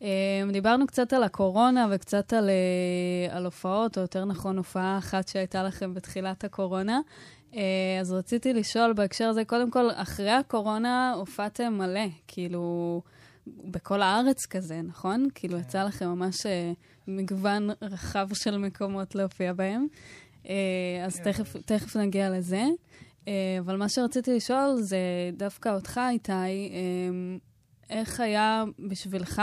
[0.00, 0.04] אמ,
[0.52, 5.62] דיברנו קצת על הקורונה וקצת על, אה, על הופעות, או יותר נכון, הופעה אחת שהייתה
[5.62, 7.00] לכם בתחילת הקורונה.
[8.00, 13.02] אז רציתי לשאול בהקשר הזה, קודם כל, אחרי הקורונה הופעתם מלא, כאילו,
[13.46, 15.28] בכל הארץ כזה, נכון?
[15.34, 16.36] כאילו, יצא לכם ממש
[17.08, 19.86] מגוון רחב של מקומות להופיע בהם.
[21.04, 22.62] אז תכף, תכף נגיע לזה.
[23.28, 24.98] אה, אבל מה שרציתי לשאול זה
[25.36, 27.36] דווקא אותך, איתי, אה,
[27.90, 29.42] איך היה בשבילך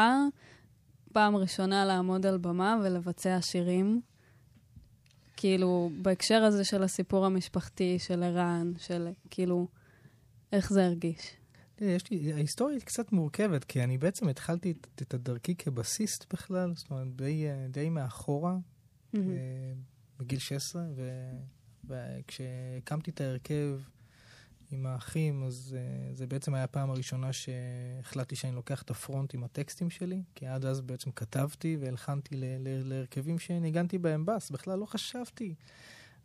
[1.13, 4.01] פעם ראשונה לעמוד על במה ולבצע שירים?
[5.37, 9.67] כאילו, בהקשר הזה של הסיפור המשפחתי, של ערן, של כאילו,
[10.51, 11.35] איך זה הרגיש?
[11.75, 16.33] תראי, יש לי, ההיסטוריה היא קצת מורכבת, כי אני בעצם התחלתי את, את הדרכי כבסיסט
[16.33, 18.57] בכלל, זאת אומרת, די, אה, די מאחורה.
[19.15, 19.21] אה,
[20.19, 20.81] בגיל 16,
[21.89, 23.79] וכשהקמתי את ההרכב
[24.71, 29.43] עם האחים, אז uh, זה בעצם היה הפעם הראשונה שהחלטתי שאני לוקח את הפרונט עם
[29.43, 32.35] הטקסטים שלי, כי עד אז בעצם כתבתי והלחנתי
[32.83, 35.55] להרכבים שניגנתי בהם בס, בכלל לא חשבתי,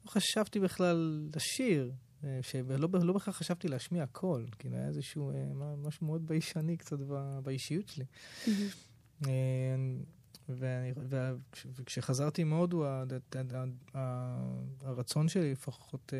[0.05, 1.93] לא חשבתי בכלל לשיר.
[2.25, 6.99] אה, שלא לא בכלל חשבתי להשמיע קול, כאילו היה איזשהו אה, משהו מאוד ביישני קצת
[7.43, 8.05] באישיות שלי.
[10.51, 11.33] אה,
[11.75, 12.85] וכשחזרתי מהודו,
[14.81, 16.13] הרצון שלי לפחות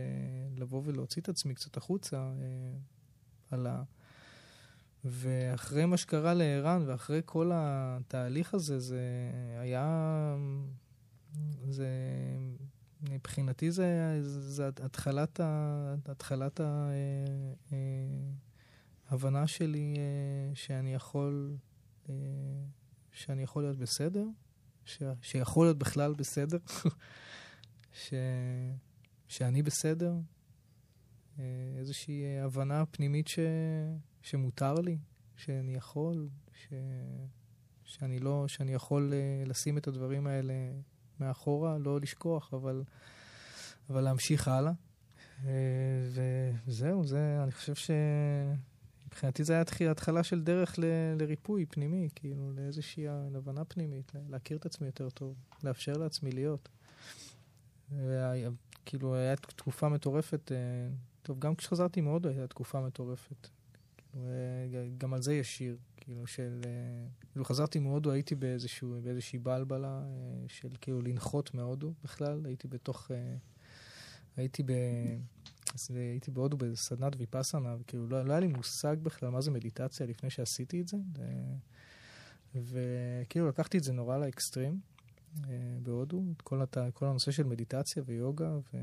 [0.57, 2.33] לבוא ולהוציא את עצמי קצת החוצה
[3.51, 3.83] עלה.
[5.05, 9.01] ואחרי מה שקרה לערן, ואחרי כל התהליך הזה, זה
[9.61, 10.37] היה...
[11.69, 11.89] זה
[13.11, 16.61] מבחינתי זה, זה התחלת, ה, התחלת
[19.11, 21.57] ההבנה אה, שלי אה, שאני יכול,
[22.09, 22.15] אה,
[23.15, 24.25] שאני יכול להיות בסדר,
[24.85, 26.59] ש, שיכול להיות בכלל בסדר,
[28.03, 28.15] ש,
[29.29, 30.15] שאני בסדר,
[31.79, 33.39] איזושהי הבנה פנימית ש,
[34.23, 34.99] שמותר לי,
[35.37, 36.73] שאני יכול, ש,
[37.85, 39.13] שאני לא, שאני יכול
[39.47, 40.55] לשים את הדברים האלה
[41.21, 42.83] מאחורה, לא לשכוח, אבל,
[43.91, 44.73] אבל להמשיך הלאה.
[45.45, 45.51] אה,
[46.67, 47.75] וזהו, זה, אני חושב
[49.15, 50.85] שמבחינתי זה היה התחלה של דרך ל,
[51.19, 55.35] לריפוי פנימי, כאילו, לאיזושהי הבנה פנימית, להכיר את עצמי יותר טוב,
[55.65, 56.69] לאפשר לעצמי להיות.
[57.91, 58.51] והיה,
[58.87, 60.57] כאילו, הייתה תקופה מטורפת, אה,
[61.23, 63.49] טוב, גם כשחזרתי מהודו הייתה תקופה מטורפת.
[63.97, 65.77] כאילו, אה, גם על זה יש שיר.
[65.97, 66.61] כאילו של...
[66.65, 70.03] אה, כאילו חזרתי מהודו, הייתי באיזשהו, באיזושהי בלבלה
[70.49, 73.11] של כאילו לנחות מהודו בכלל, הייתי בתוך...
[74.37, 74.73] הייתי ב...
[75.95, 80.31] הייתי בהודו בסדנת ויפאסנה, וכאילו לא, לא היה לי מושג בכלל מה זה מדיטציה לפני
[80.31, 80.97] שעשיתי את זה.
[82.55, 84.81] וכאילו לקחתי את זה נורא לאקסטרים
[85.83, 86.77] בהודו, את כל, הת...
[86.95, 88.79] כל הנושא של מדיטציה ויוגה, ו...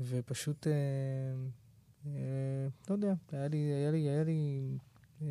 [0.00, 0.66] ופשוט,
[2.88, 4.70] לא יודע, היה לי, היה לי, היה לי
[5.22, 5.26] אה,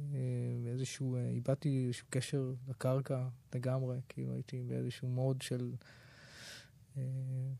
[0.00, 5.72] אה, איזשהו, אה, איבדתי איזשהו קשר לקרקע לגמרי, כאילו הייתי באיזשהו מוד של...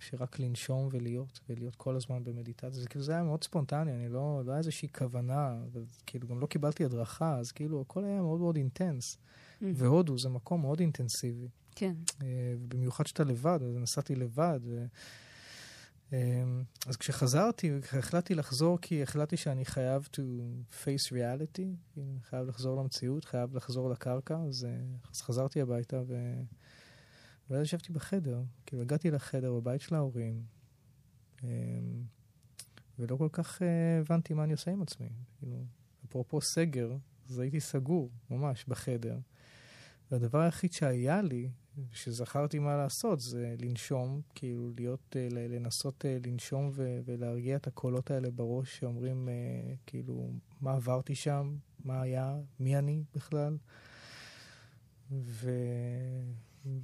[0.00, 2.70] שרק לנשום ולהיות, ולהיות כל הזמן במדיטציה.
[2.82, 6.46] זה כאילו זה היה מאוד ספונטני, אני לא, לא היה איזושהי כוונה, וכאילו גם לא
[6.46, 9.16] קיבלתי הדרכה, אז כאילו הכל היה מאוד מאוד אינטנס.
[9.16, 9.64] Mm-hmm.
[9.74, 11.48] והודו זה מקום מאוד אינטנסיבי.
[11.74, 11.94] כן.
[12.68, 14.86] במיוחד שאתה לבד, אז נסעתי לבד, ו...
[16.12, 20.20] אמ, אז כשחזרתי, החלטתי לחזור כי החלטתי שאני חייב to
[20.84, 24.70] face reality, כאילו, חייב לחזור למציאות, חייב לחזור לקרקע, אז, אה,
[25.12, 26.14] אז חזרתי הביתה ו...
[27.52, 30.42] ואז ישבתי בחדר, כאילו הגעתי לחדר בבית של ההורים,
[31.42, 31.48] אמ,
[32.98, 35.08] ולא כל כך אה, הבנתי מה אני עושה עם עצמי.
[35.38, 35.64] כאילו,
[36.04, 36.96] אפרופו סגר,
[37.30, 39.18] אז הייתי סגור, ממש, בחדר.
[40.10, 41.50] והדבר היחיד שהיה לי
[41.92, 48.10] שזכרתי מה לעשות, זה לנשום, כאילו להיות, אה, לנסות אה, לנשום ו- ולהרגיע את הקולות
[48.10, 49.28] האלה בראש שאומרים,
[49.86, 53.56] כאילו, מה עברתי שם, מה היה, מי אני בכלל,
[55.10, 56.32] ו-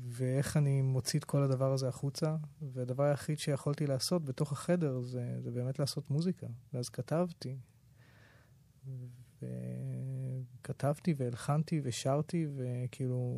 [0.09, 2.37] ואיך אני מוציא את כל הדבר הזה החוצה.
[2.63, 6.47] והדבר היחיד שיכולתי לעשות בתוך החדר זה, זה באמת לעשות מוזיקה.
[6.73, 7.57] ואז כתבתי.
[10.61, 13.35] וכתבתי והלחנתי ושרתי, וכאילו,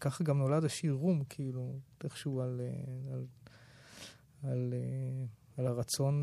[0.00, 2.60] ככה גם נולד השיר רום, כאילו, איכשהו על,
[3.12, 3.26] על,
[4.42, 4.74] על,
[5.56, 6.22] על הרצון,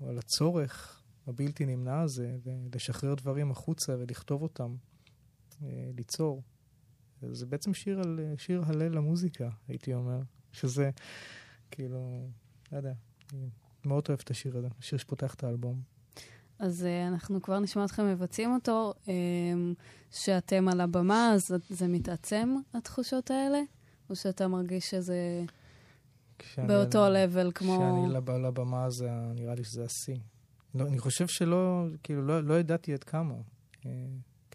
[0.00, 4.76] או על הצורך הבלתי נמנע הזה, ולשחרר דברים החוצה ולכתוב אותם,
[5.96, 6.42] ליצור.
[7.22, 10.20] זה בעצם שיר, על, שיר הלל למוזיקה, הייתי אומר,
[10.52, 10.90] שזה,
[11.70, 12.28] כאילו,
[12.72, 12.92] לא יודע,
[13.32, 13.48] אני
[13.84, 15.82] מאוד אוהב את השיר הזה, השיר שפותח את האלבום.
[16.58, 18.94] אז uh, אנחנו כבר נשמע אתכם מבצעים אותו.
[19.04, 19.08] Um,
[20.10, 23.58] שאתם על הבמה, אז זה מתעצם, התחושות האלה?
[24.10, 25.44] או שאתה מרגיש שזה
[26.56, 27.76] באותו level כמו...
[27.76, 30.16] כשאני לב, לבמה, זה, נראה לי שזה השיא.
[30.74, 33.34] לא, אני חושב שלא, כאילו, לא, לא ידעתי עד כמה.
[33.82, 33.86] אה,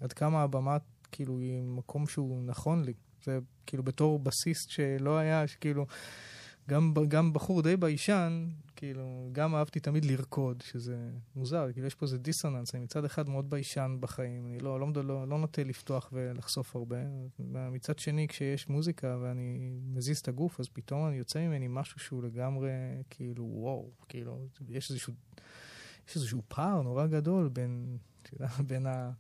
[0.01, 0.77] עד כמה הבמה,
[1.11, 2.93] כאילו, היא מקום שהוא נכון לי.
[3.23, 5.85] זה כאילו בתור בסיס שלא היה, שכאילו...
[6.69, 12.05] גם, גם בחור די ביישן, כאילו, גם אהבתי תמיד לרקוד, שזה מוזר, כאילו יש פה
[12.05, 16.09] איזה דיסוננס, אני מצד אחד מאוד ביישן בחיים, אני לא, לא, לא, לא נוטה לפתוח
[16.13, 16.97] ולחשוף הרבה.
[17.71, 22.23] מצד שני, כשיש מוזיקה ואני מזיז את הגוף, אז פתאום אני יוצא ממני משהו שהוא
[22.23, 22.71] לגמרי,
[23.09, 25.13] כאילו, וואו, כאילו, יש איזשהו,
[26.09, 27.97] יש איזשהו פער נורא גדול בין,
[28.67, 29.11] בין ה...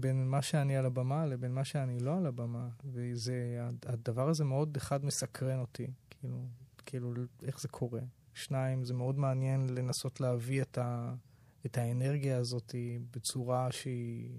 [0.00, 2.68] בין מה שאני על הבמה לבין מה שאני לא על הבמה.
[2.84, 6.46] וזה, הדבר הזה מאוד אחד מסקרן אותי, כאילו,
[6.86, 8.00] כאילו איך זה קורה.
[8.34, 11.14] שניים, זה מאוד מעניין לנסות להביא את, ה,
[11.66, 12.74] את האנרגיה הזאת
[13.10, 14.30] בצורה שהיא,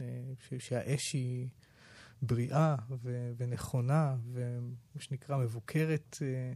[0.00, 0.06] אה,
[0.40, 1.48] ש, שהאש היא
[2.22, 6.52] בריאה ו- ונכונה, ומה שנקרא מבוקרת אה,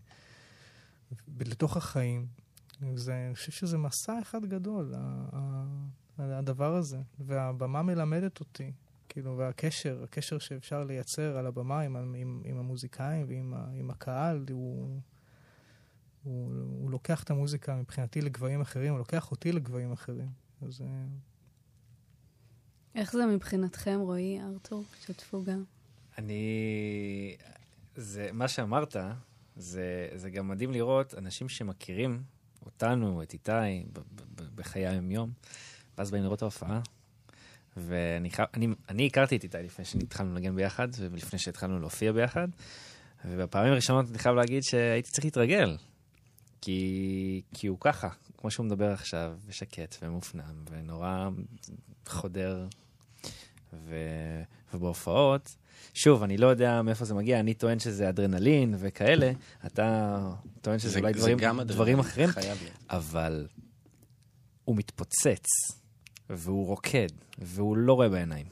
[1.41, 2.27] לתוך החיים.
[2.83, 4.95] וזה, אני חושב שזה מסע אחד גדול,
[6.31, 6.99] הדבר הזה.
[7.19, 8.73] והבמה מלמדת אותי,
[9.09, 14.45] כאילו, והקשר, הקשר שאפשר לייצר על הבמה עם, עם, עם המוזיקאים ועם ה- עם הקהל,
[14.51, 15.01] הוא,
[16.23, 20.29] הוא, הוא לוקח את המוזיקה מבחינתי לגבהים אחרים, הוא לוקח אותי לגבהים אחרים.
[20.63, 21.05] אז אה,
[22.95, 24.85] איך זה מבחינתכם, רועי, ארתור?
[25.01, 25.65] שתפו גם.
[26.19, 27.37] אני...
[27.97, 28.97] זה, מה שאמרת,
[29.57, 32.23] זה, זה גם מדהים לראות אנשים שמכירים
[32.67, 33.53] אותנו, את איתי,
[33.93, 34.03] ב- ב-
[34.35, 35.33] ב- בחיי היום-יום,
[36.03, 36.81] ואז באים לראות את ההופעה.
[37.77, 42.49] ואני אני, אני הכרתי את איתי לפני שהתחלנו לנגן ביחד, ולפני שהתחלנו להופיע ביחד,
[43.25, 45.77] ובפעמים הראשונות אני חייב להגיד שהייתי צריך להתרגל.
[46.61, 51.29] כי, כי הוא ככה, כמו שהוא מדבר עכשיו, ושקט ומופנם, ונורא
[52.07, 52.67] חודר.
[53.73, 53.95] ו...
[54.75, 55.49] ובהופעות,
[55.95, 59.33] שוב, אני לא יודע מאיפה זה מגיע, אני טוען שזה אדרנלין וכאלה,
[59.67, 60.19] אתה
[60.61, 62.29] טוען שזה אולי דברים, גם אדרנלין, דברים אחרים.
[62.91, 63.47] אבל
[64.65, 65.47] הוא מתפוצץ,
[66.37, 67.09] והוא רוקד,
[67.39, 68.47] והוא לא רואה בעיניים.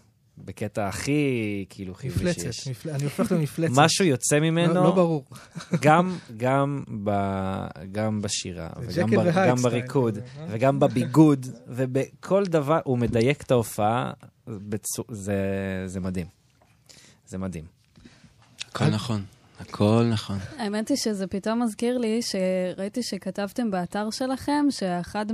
[0.45, 2.69] בקטע הכי כאילו חיובי מפלצת, שיש.
[2.69, 2.91] מפל...
[2.91, 3.75] אני הופך למפלצת.
[3.77, 5.25] משהו יוצא ממנו, לא, לא ברור.
[5.81, 7.11] גם, גם, ב,
[7.93, 10.47] גם בשירה, וגם ב, גם בריקוד, אה?
[10.51, 14.13] וגם בביגוד, ובכל דבר, הוא מדייק את ההופעה,
[14.47, 15.35] בצו, זה,
[15.87, 16.27] זה מדהים.
[17.27, 17.65] זה מדהים.
[18.69, 19.23] הכל נכון,
[19.61, 20.39] הכל נכון.
[20.59, 25.33] האמת היא שזה פתאום מזכיר לי שראיתי שכתבתם באתר שלכם שאחד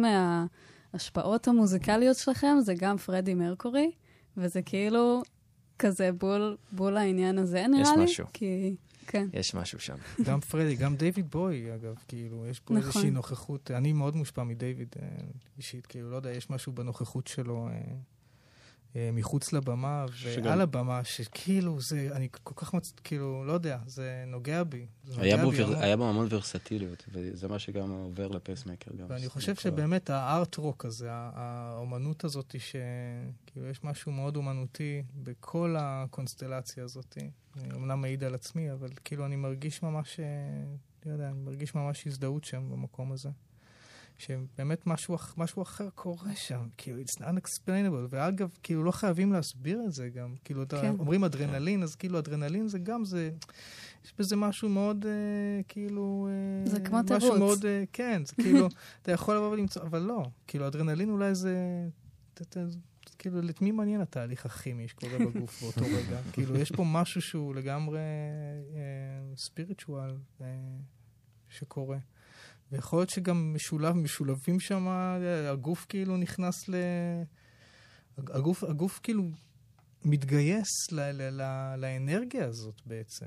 [0.97, 3.90] מההשפעות המוזיקליות שלכם זה גם פרדי מרקורי,
[4.36, 5.22] וזה כאילו
[5.78, 8.05] כזה בול, בול העניין הזה, נראה לי.
[8.05, 8.26] משהו.
[8.32, 8.76] כי,
[9.07, 9.28] כן.
[9.32, 9.94] יש משהו שם.
[10.26, 12.88] גם פרדי, גם דיוויד בוי, אגב, כאילו, יש פה נכון.
[12.88, 13.70] איזושהי נוכחות.
[13.70, 15.09] אני מאוד מושפע מדיוויד אה,
[15.57, 17.80] אישית, כאילו, לא יודע, יש משהו בנוכחות שלו אה,
[18.95, 22.93] מחוץ לבמה שגם- ועל הבמה, שכאילו, זה, אני כל כך מצ...
[23.05, 24.87] כאילו, לא יודע, זה נוגע בי.
[25.05, 25.76] זה היה נוגע בו בי ור-.
[25.82, 29.07] היה בו המון ורסטיליות, וזה מה שגם עובר לפייסמקר גם.
[29.09, 36.84] ואני חושב כבר- שבאמת הארט-רוק הזה, האומנות הזאת, שכאילו יש משהו מאוד אומנותי בכל הקונסטלציה
[36.84, 37.18] הזאת.
[37.57, 40.24] אני אומנם מעיד על עצמי, אבל כאילו אני מרגיש ממש, אה,
[41.07, 43.28] לא יודע, אני מרגיש ממש הזדהות שם במקום הזה.
[44.18, 49.92] שבאמת משהו, משהו אחר קורה שם, כאילו, it's unexplainable, ואגב, כאילו, לא חייבים להסביר את
[49.92, 50.94] זה גם, כאילו, אתה, כן.
[50.98, 53.30] אומרים אדרנלין, אז כאילו, אדרנלין זה גם, זה,
[54.04, 55.10] יש בזה משהו מאוד, אה,
[55.68, 57.38] כאילו, אה, זה כמו משהו תירוץ.
[57.38, 58.68] מאוד, אה, כן, זה כאילו,
[59.02, 61.56] אתה יכול לבוא ולמצוא, אבל לא, כאילו, אדרנלין אולי זה,
[62.34, 62.76] ת- ת-
[63.18, 66.20] כאילו, את מי מעניין התהליך הכימי שקורה בגוף באותו רגע?
[66.32, 67.98] כאילו, יש פה משהו שהוא לגמרי
[69.36, 70.16] ספיריטואל
[71.48, 71.98] שקורה.
[72.72, 76.74] ויכול להיות שגם משולב, משולבים שם, אה, הגוף כאילו נכנס ל...
[78.18, 79.30] הגוף, הגוף כאילו
[80.04, 83.26] מתגייס ל, ל, ל, לאנרגיה הזאת בעצם.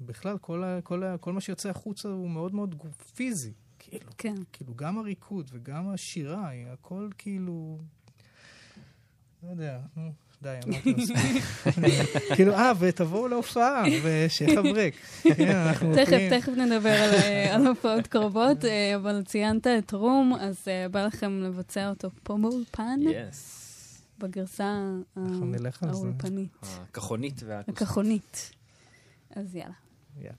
[0.00, 3.52] בכלל, כל, ה, כל, ה, כל מה שיוצא החוצה הוא מאוד מאוד גוף, פיזי.
[3.78, 4.34] כאילו, כן.
[4.52, 7.78] כאילו, גם הריקוד וגם השירה, הכל כאילו...
[9.42, 10.12] לא יודע, נו,
[10.42, 11.44] די, אמרתי מספיק.
[12.34, 14.94] כאילו, אה, ותבואו להופעה, ושיהיה ברק.
[15.22, 16.18] כן, אנחנו תכף.
[16.30, 21.40] תכף נדבר על, אה, הופעות קרובות, אה, אבל ציינת את רום, אז אה, בא לכם
[21.42, 23.00] לבצע אותו פה באולפן.
[24.18, 24.82] בגרסה.
[25.82, 27.82] האולפנית, הכחונית והאקוסטית.
[27.82, 28.50] הכחונית.
[29.36, 29.72] אז יאללה.
[30.16, 30.32] יאללה.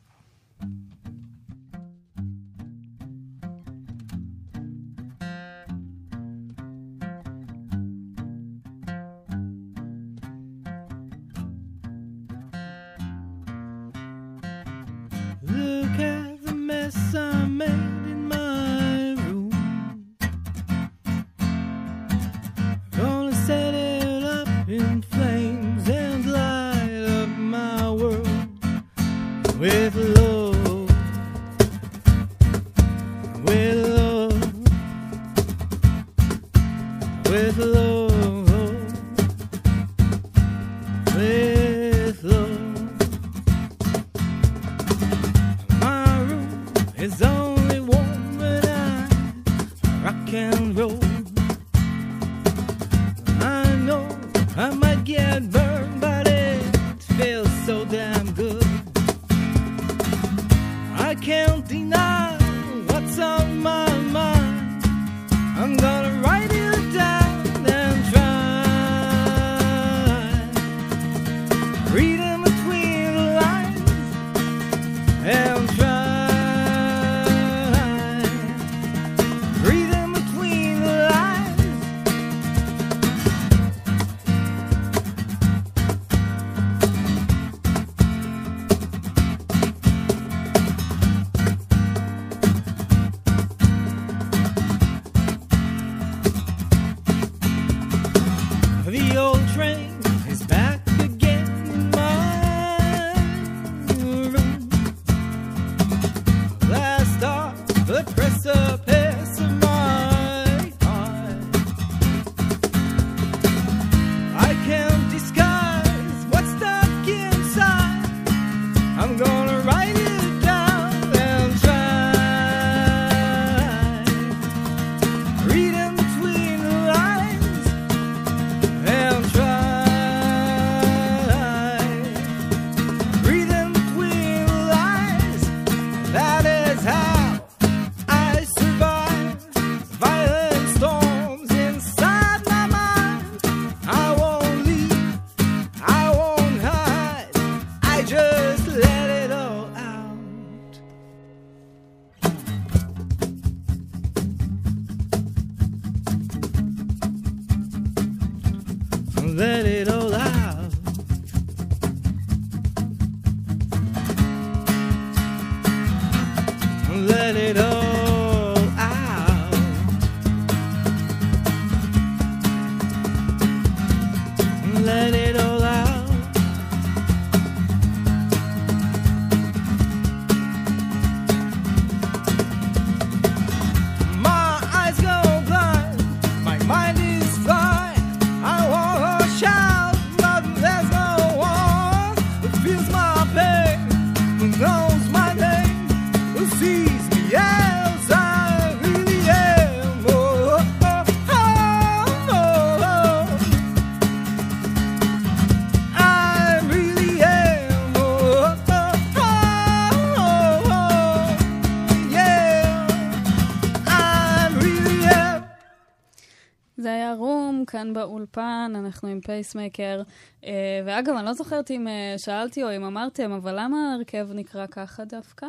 [217.90, 220.02] כאן באולפן, אנחנו עם פייסמקר.
[220.44, 224.68] אה, ואגב, אני לא זוכרת אם אה, שאלתי או אם אמרתם, אבל למה ההרכב נקרא
[224.68, 225.46] ככה דווקא?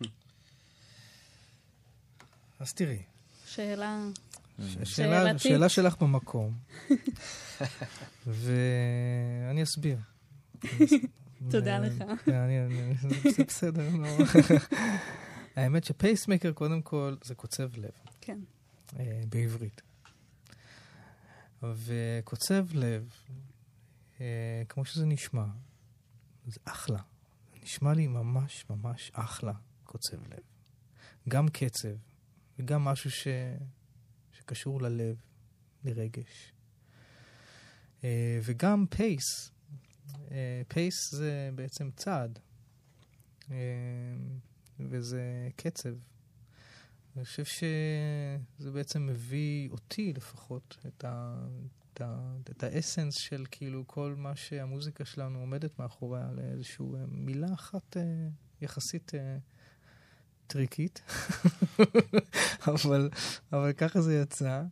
[2.60, 3.02] אז תראי,
[3.46, 4.00] שאלה...
[4.84, 5.38] שאלה.
[5.38, 6.52] שאלה שלך במקום,
[8.26, 9.98] ואני אסביר.
[11.50, 12.04] תודה לך.
[13.36, 14.08] זה בסדר, לא.
[15.56, 18.38] האמת שפייסמקר, קודם כל, זה קוצב לב, כן.
[18.98, 19.82] אה, בעברית.
[21.74, 23.12] וקוצב לב,
[24.20, 25.46] אה, כמו שזה נשמע,
[26.46, 27.00] זה אחלה.
[27.62, 29.52] נשמע לי ממש ממש אחלה
[29.84, 30.42] קוצב לב.
[31.28, 31.96] גם קצב,
[32.58, 33.28] וגם משהו ש...
[34.32, 35.16] שקשור ללב,
[35.84, 36.52] לרגש.
[38.04, 39.50] אה, וגם pace.
[40.30, 42.38] אה, pace זה בעצם צעד,
[43.50, 43.56] אה,
[44.80, 45.94] וזה קצב.
[47.16, 51.46] אני חושב שזה בעצם מביא אותי לפחות את, ה,
[51.92, 57.46] את, ה, את האסנס של כאילו כל מה שהמוזיקה שלנו עומדת מאחוריה לאיזושהי אה, מילה
[57.54, 58.02] אחת אה,
[58.60, 59.38] יחסית אה,
[60.46, 61.02] טריקית,
[62.68, 63.10] אבל,
[63.52, 64.62] אבל ככה זה יצא.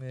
[0.00, 0.06] אה,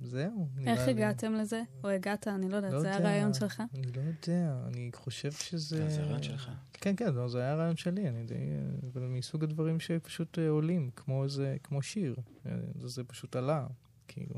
[0.00, 0.48] זהו.
[0.66, 0.88] איך.
[0.88, 1.62] הגעתם לזה?
[1.84, 3.08] או הגעת, אני לא יודעת, לא זה היה יודע.
[3.08, 3.62] רעיון שלך?
[3.74, 5.90] אני לא יודע, אני חושב שזה...
[5.90, 6.50] זה הרעיון שלך.
[6.72, 8.34] כן, כן, לא, זה היה רעיון שלי, אני די...
[8.92, 12.16] אבל מסוג הדברים שפשוט אה, עולים, כמו איזה, כמו שיר.
[12.46, 13.66] אה, זה, זה פשוט עלה,
[14.08, 14.34] כאילו.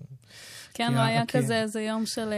[0.74, 1.38] כן, לא היה כן.
[1.38, 2.32] כזה איזה יום של,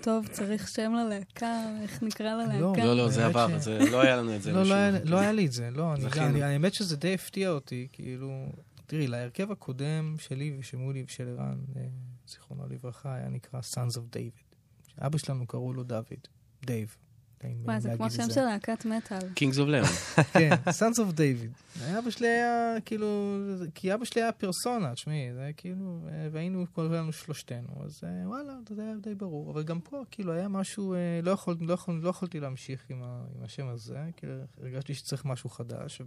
[0.00, 2.84] טוב, צריך שם ללהקה, איך נקרא ללהקה?
[2.84, 3.46] לא, לא, זה עבר,
[3.90, 4.52] לא היה לנו את זה.
[4.52, 5.94] לא, לא היה, לא לי את זה, לא.
[6.16, 8.46] אני, האמת שזה די הפתיע אותי, כאילו,
[8.88, 11.86] תראי, להרכב הקודם שלי ושמולי ושל ערן, אה,
[12.28, 14.56] זיכרונו לברכה, היה נקרא Sons of David.
[14.98, 16.28] אבא שלנו קראו לו דוד,
[16.62, 16.96] דייב.
[17.44, 18.30] וואי, זה כמו שם.
[18.30, 19.18] של להקת מטאל.
[19.18, 19.88] Kings of Leon.
[20.38, 21.82] כן, Sons of David.
[21.98, 23.38] אבא שלי היה כאילו,
[23.74, 28.28] כי אבא שלי היה פרסונה, תשמעי, זה היה כאילו, אה, והיינו כולנו שלושתנו, אז אה,
[28.28, 29.50] וואלה, זה היה די ברור.
[29.50, 31.36] אבל גם פה, כאילו, היה משהו, לא,
[31.68, 33.02] לא, לא יכולתי להמשיך עם
[33.42, 36.02] השם הזה, כאילו, הרגשתי שצריך משהו חדש.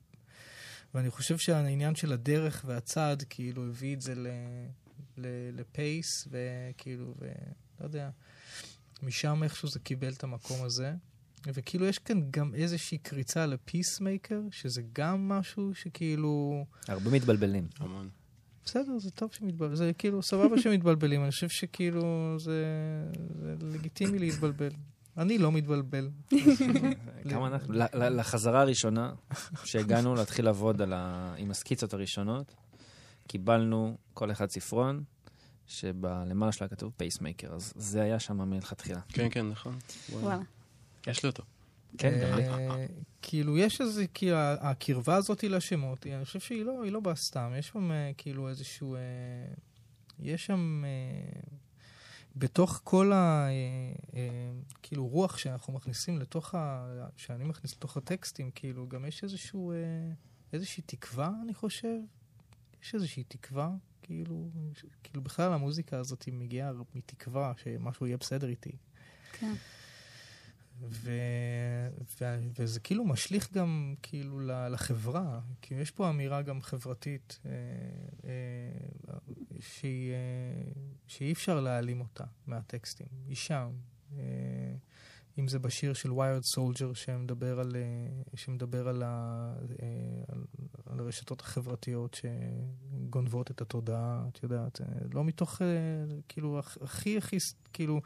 [0.96, 4.28] ואני חושב שהעניין של הדרך והצעד, כאילו, הביא את זה ל,
[5.18, 8.10] ל, לפייס, וכאילו, ולא יודע,
[9.04, 10.94] משם איכשהו זה קיבל את המקום הזה.
[11.48, 16.66] וכאילו יש כאן גם איזושהי קריצה לפיסמייקר, שזה גם משהו שכאילו...
[16.88, 17.68] הרבה מתבלבלים.
[17.80, 18.10] המון.
[18.66, 22.66] בסדר, זה טוב שמתבלבלים, זה כאילו סבבה שמתבלבלים, אני חושב שכאילו זה,
[23.42, 24.72] זה לגיטימי להתבלבל.
[25.22, 26.09] אני לא מתבלבל.
[27.30, 27.74] כמה אנחנו?
[27.93, 29.13] לחזרה הראשונה,
[29.63, 31.34] שהגענו להתחיל לעבוד ה...
[31.38, 32.55] עם הסקיצות הראשונות,
[33.28, 35.03] קיבלנו כל אחד ספרון,
[35.67, 38.99] שבלמעלה שלה כתוב Pacemaker, אז זה היה שם מלכתחילה.
[39.09, 39.78] כן, כן, נכון.
[40.09, 40.39] וואלה.
[41.07, 41.43] יש לי אותו.
[41.97, 42.49] כן, גם לי.
[42.49, 42.86] אה,
[43.22, 47.67] כאילו, יש איזה, כאילו, הקרבה הזאת לשמות, אני חושב שהיא לא, לא באה סתם, יש
[47.67, 48.99] שם אה, כאילו איזשהו, אה,
[50.19, 50.84] יש שם,
[52.36, 53.48] בתוך כל ה...
[53.48, 53.52] אה,
[54.14, 54.52] אה,
[54.82, 56.88] כאילו, רוח שאנחנו מכניסים לתוך ה...
[57.18, 59.78] שאני מכניס לתוך הטקסטים, כאילו, גם יש איזשהו, אה,
[60.54, 61.98] איזושהי תקווה, אני חושב.
[62.84, 63.72] יש איזושהי תקווה,
[64.02, 64.50] כאילו,
[65.04, 68.72] כאילו, בכלל המוזיקה הזאת מגיעה מתקווה שמשהו יהיה בסדר איתי.
[69.32, 69.54] כן.
[70.90, 71.12] ו...
[72.22, 72.40] ו...
[72.60, 77.52] וזה כאילו משליך גם כאילו לחברה, כי יש פה אמירה גם חברתית אה,
[78.24, 79.18] אה,
[79.60, 80.81] שהיא, אה,
[81.12, 83.72] שאי אפשר להעלים אותה מהטקסטים, היא שם.
[84.18, 84.76] אה,
[85.39, 90.43] אם זה בשיר של Wired Soldier שמדבר על, אה, שמדבר על, ה, אה, על,
[90.92, 95.68] על הרשתות החברתיות שגונבות את התודעה, את יודעת, אה, לא מתוך, אה,
[96.28, 97.38] כאילו, הכ- הכי הכי,
[97.74, 98.02] כאילו,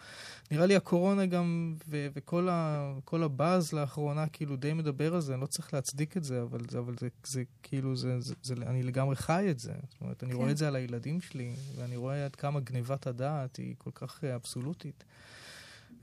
[0.51, 5.41] נראה לי הקורונה גם, ו- וכל ה- הבאז לאחרונה, כאילו, די מדבר על זה, אני
[5.41, 8.83] לא צריך להצדיק את זה, אבל זה, אבל זה, זה כאילו, זה, זה, זה, אני
[8.83, 9.73] לגמרי חי את זה.
[9.89, 10.37] זאת אומרת, אני כן.
[10.37, 14.23] רואה את זה על הילדים שלי, ואני רואה עד כמה גניבת הדעת היא כל כך
[14.23, 15.03] אה, אבסולוטית.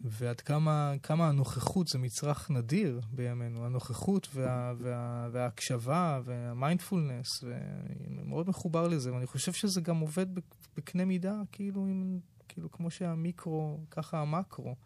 [0.04, 8.48] ועד כמה, כמה הנוכחות זה מצרך נדיר בימינו, הנוכחות וה, וה, וההקשבה והמיינדפולנס, ואני מאוד
[8.48, 13.80] מחובר לזה, ואני חושב שזה גם עובד בק- בקנה מידה, כאילו, עם, כאילו כמו שהמיקרו,
[13.90, 14.76] ככה המקרו.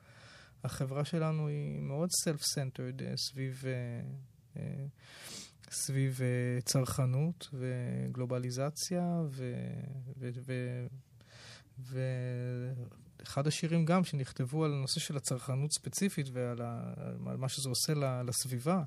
[0.64, 4.00] החברה שלנו היא מאוד self-centered אה, סביב, אה,
[4.56, 4.86] אה,
[5.70, 6.20] סביב
[6.64, 9.54] צרכנות וגלובליזציה ו...
[10.18, 10.86] ו,
[11.78, 12.00] ו
[13.26, 16.92] ואחד השירים גם שנכתבו על הנושא של הצרכנות ספציפית ועל ה...
[17.18, 17.92] מה שזה עושה
[18.26, 18.82] לסביבה.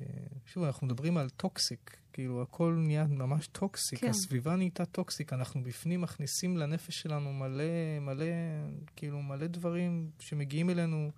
[0.00, 0.06] אה,
[0.46, 4.08] שוב, אנחנו מדברים על toxic, כאילו הכל נהיה ממש toxic, כן.
[4.10, 8.26] הסביבה נהייתה toxic, אנחנו בפנים מכניסים לנפש שלנו מלא, מלא,
[8.96, 11.10] כאילו מלא דברים שמגיעים אלינו,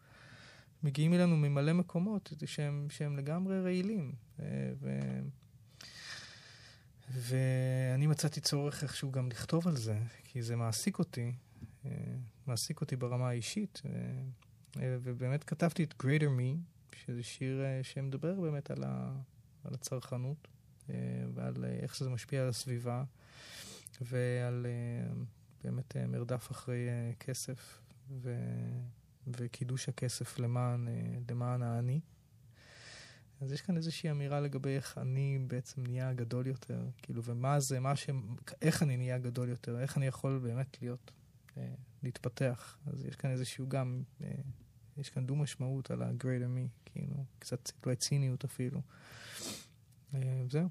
[0.82, 4.12] מגיעים אלינו ממלא מקומות שהם, שהם לגמרי רעילים.
[4.40, 4.46] אה,
[4.80, 5.00] ו...
[7.11, 11.32] ואני מצאתי צורך איכשהו גם לכתוב על זה, כי זה מעסיק אותי,
[12.47, 13.83] מעסיק אותי ברמה האישית.
[14.76, 16.57] אה, ובאמת כתבתי את Greater Me,
[16.97, 19.12] שזה שיר אה, שמדבר באמת על, ה,
[19.64, 20.49] על הצרכנות,
[20.91, 20.95] אה,
[21.35, 23.05] ועל איך שזה משפיע על הסביבה,
[24.01, 24.66] ועל
[25.64, 26.89] באמת מרדף אחרי
[27.20, 27.80] כסף,
[28.11, 28.35] ו,
[29.26, 30.89] וקידוש הכסף למען,
[31.30, 32.01] למען העני.
[33.41, 37.80] אז יש כאן איזושהי אמירה לגבי איך אני בעצם נהיה גדול יותר, כאילו, ומה זה,
[37.80, 38.11] מה ש...
[38.62, 41.11] איך אני נהיה גדול יותר, איך אני יכול באמת להיות,
[42.03, 42.78] להתפתח.
[42.86, 44.30] אז יש כאן איזשהו גם, אה,
[44.96, 48.80] יש כאן דו משמעות על ה-greater me, כאילו, קצת אולי ציניות אפילו.
[50.14, 50.68] אה, זהו.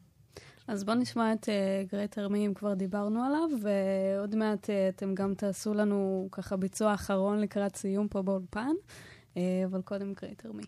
[0.68, 5.16] אז בואו נשמע את אה, Greater Me, אם כבר דיברנו עליו, ועוד מעט uh, אתם
[5.16, 8.74] גם תעשו לנו ככה ביצוע אחרון לקראת סיום פה באולפן,
[9.34, 10.64] אה, אבל קודם Greater Me.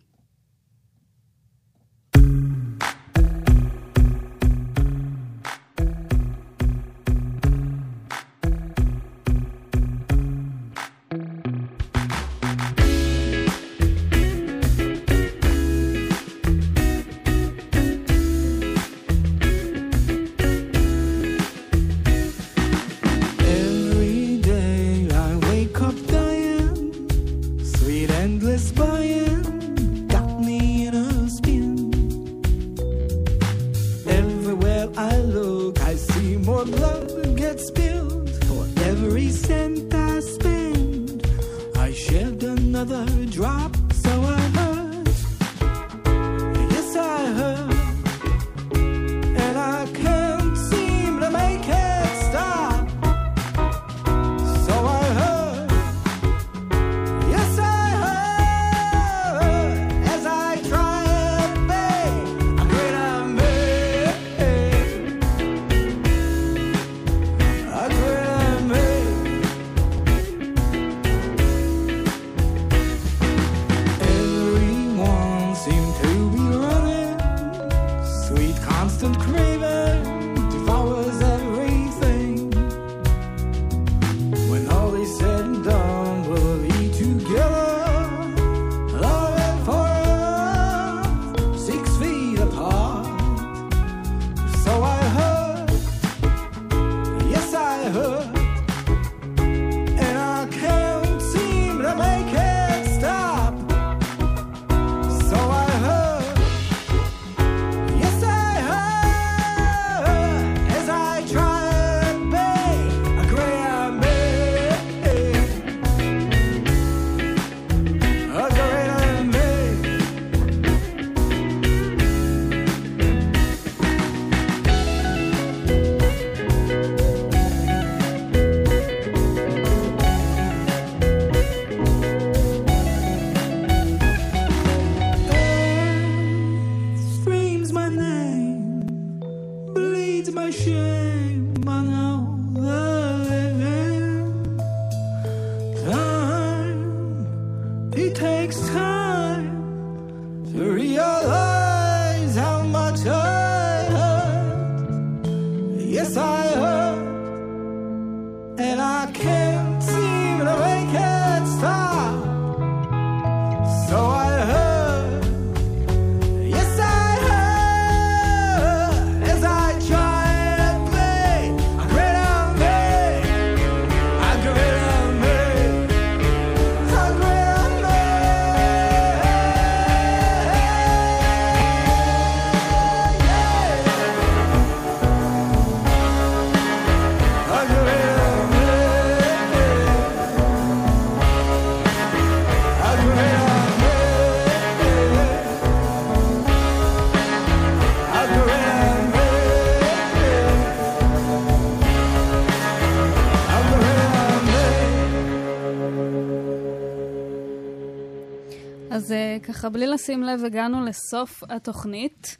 [209.54, 212.38] ככה, בלי לשים לב, הגענו לסוף התוכנית,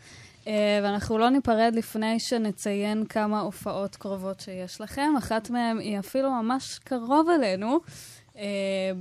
[0.48, 5.14] אה, ואנחנו לא ניפרד לפני שנציין כמה הופעות קרובות שיש לכם.
[5.18, 7.80] אחת מהן היא אפילו ממש קרוב אלינו.
[8.34, 8.36] Uh,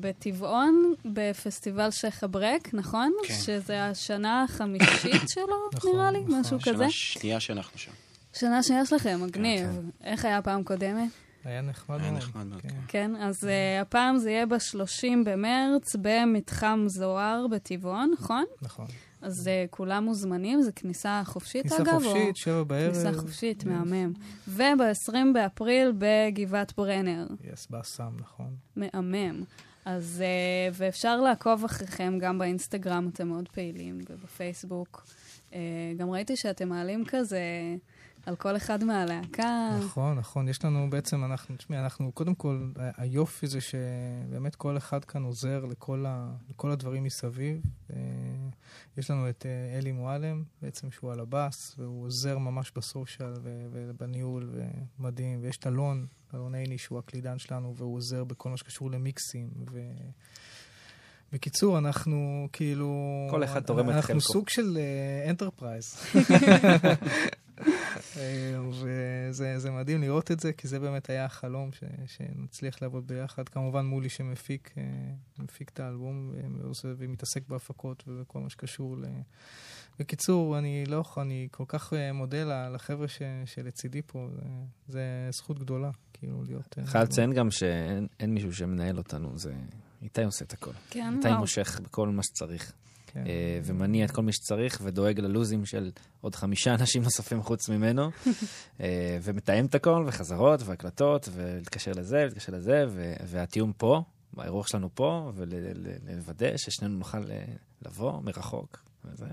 [0.00, 3.12] בטבעון, בפסטיבל שייח' אברק, נכון?
[3.24, 3.34] כן.
[3.34, 6.40] שזה השנה החמישית שלו, נכון, נראה לי, נכון.
[6.40, 6.72] משהו כזה.
[6.72, 7.90] שנה שנייה שאנחנו שם.
[8.34, 9.66] שנה שיש לכם, מגניב.
[9.66, 11.08] כן, איך היה פעם קודמת?
[11.44, 12.22] היה נחמד היה מאוד.
[12.22, 12.68] נחמד מאוד, כן.
[12.68, 12.76] כן.
[12.88, 13.48] כן, אז uh,
[13.82, 18.44] הפעם זה יהיה ב-30 במרץ במתחם זוהר בטבעון, נכון?
[18.62, 18.86] נכון.
[19.22, 22.02] אז uh, כולם מוזמנים, זה כניסה חופשית כניסה אגב?
[22.02, 22.92] חופשית, שבע בערב.
[22.94, 23.68] כניסה חופשית, Yes.
[23.68, 24.12] מהמם.
[24.48, 28.54] וב-20 באפריל בגבעת ברנר, יס, באסם, נכון.
[28.76, 29.42] מהמם.
[29.84, 30.22] אז,
[30.70, 35.04] uh, ואפשר לעקוב אחריכם גם באינסטגרם, אתם מאוד פעילים, ובפייסבוק.
[35.50, 35.54] Uh,
[35.96, 37.40] גם ראיתי שאתם מעלים כזה
[38.26, 39.78] על כל אחד מהלהקה.
[39.84, 40.48] נכון, נכון.
[40.48, 45.64] יש לנו בעצם, אנחנו, תשמעי, אנחנו, קודם כל, היופי זה שבאמת כל אחד כאן עוזר
[45.64, 47.62] לכל, ה, לכל הדברים מסביב.
[47.92, 47.96] אה,
[48.96, 53.32] יש לנו את אה, אלי מועלם, בעצם שהוא על הבאס, והוא עוזר ממש בסושיאל
[53.72, 54.50] ובניהול,
[54.98, 55.38] ומדהים.
[55.42, 59.50] ויש את אלון, אלון עיני, שהוא הקלידן שלנו, והוא עוזר בכל מה שקשור למיקסים.
[59.72, 59.80] ו...
[61.32, 63.28] בקיצור, אנחנו כאילו...
[63.30, 64.20] כל אחד תורם את אנחנו חלקו.
[64.32, 64.78] סוג של
[65.28, 65.96] אנטרפרייז.
[68.80, 73.48] וזה זה מדהים לראות את זה, כי זה באמת היה החלום ש, שנצליח לעבוד ביחד.
[73.48, 74.82] כמובן מולי שמפיק אה,
[75.38, 79.04] מפיק את האלבום ועושה, ומתעסק בהפקות ובכל מה שקשור ל...
[79.98, 84.42] בקיצור, אני לא יכול, אני כל כך אה, מודה לחבר'ה ש, שלצידי פה, זה,
[84.88, 86.74] זה זכות גדולה, כאילו להיות...
[86.78, 89.54] אה, חייב לציין גם שאין אין מישהו שמנהל אותנו, זה...
[90.02, 90.70] איתי עושה את הכל.
[90.90, 91.40] כן, איתי וואו.
[91.40, 92.72] מושך בכל מה שצריך.
[93.12, 93.26] כן.
[93.26, 95.90] אה, ומניע את כל מי שצריך, ודואג ללוזים של
[96.20, 98.10] עוד חמישה אנשים נוספים חוץ ממנו,
[98.80, 102.84] אה, ומתאם את הכל, וחזרות, והקלטות, ולהתקשר לזה, ולהתקשר לזה,
[103.26, 104.02] והתיאום פה,
[104.36, 107.44] האירוח שלנו פה, ולוודא ששנינו נוכל אה,
[107.86, 108.91] לבוא מרחוק.
[109.04, 109.26] וזה,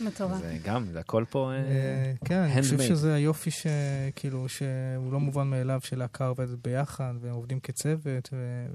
[0.00, 0.40] מטורף.
[0.40, 1.50] זה גם, זה הכל פה...
[1.52, 2.78] אה, אה, כן, אני חושב.
[2.78, 8.28] שזה היופי שכאילו, שהוא לא מובן מאליו שלהקה עובדת ביחד, והם עובדים כצוות,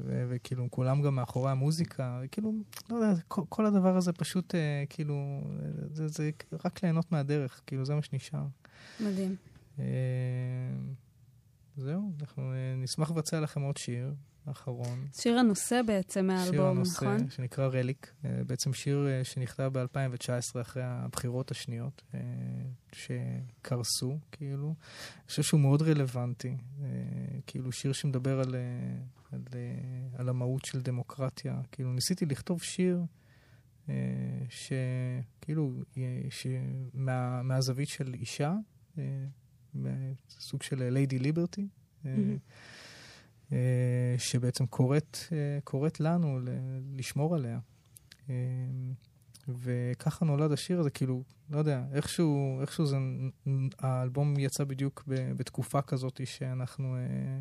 [0.05, 2.53] וכאילו כולם גם מאחורי המוזיקה, כאילו,
[2.89, 5.41] לא יודע, כל, כל הדבר הזה פשוט אה, כאילו,
[5.91, 6.31] זה, זה
[6.65, 8.45] רק ליהנות מהדרך, כאילו, זה מה שנשאר.
[8.99, 9.36] מדהים.
[11.78, 14.13] זהו, אנחנו אה, נשמח לבצע לכם עוד שיר,
[14.45, 15.07] אחרון.
[15.13, 17.30] שיר הנושא בעצם שיר מהאלבום, הנושא, נכון?
[17.30, 22.03] שנקרא רליק, אה, בעצם שיר אה, שנכתב ב-2019 אחרי הבחירות השניות,
[22.91, 24.67] שקרסו, כאילו.
[24.67, 26.57] אני חושב שהוא מאוד רלוונטי,
[27.47, 28.55] כאילו שיר שמדבר על,
[29.32, 29.41] על,
[30.17, 31.61] על המהות של דמוקרטיה.
[31.71, 33.01] כאילו, ניסיתי לכתוב שיר
[34.49, 35.71] שכאילו,
[36.30, 38.53] שמה, מהזווית של אישה,
[40.30, 41.67] סוג של ליידי ליברטי.
[42.03, 42.38] מהמם.
[43.51, 46.39] אה, שבעצם קוראת, אה, קוראת לנו
[46.95, 47.59] לשמור עליה.
[48.30, 48.36] אה,
[49.47, 52.97] וככה נולד השיר הזה, כאילו, לא יודע, איכשהו, איכשהו זה,
[53.80, 57.39] האלבום יצא בדיוק בתקופה כזאת שאנחנו, אה,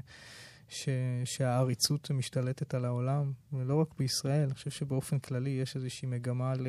[0.68, 0.88] ש,
[1.24, 6.66] שהעריצות משתלטת על העולם, ולא רק בישראל, אני חושב שבאופן כללי יש איזושהי מגמה ל...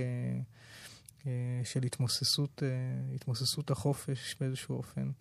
[1.28, 1.32] אה,
[1.64, 5.12] של התמוססות, אה, התמוססות החופש באיזשהו אופן.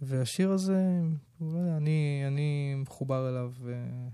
[0.00, 1.00] והשיר הזה,
[1.40, 4.08] לא יודע, אני, אני מחובר אליו, אה,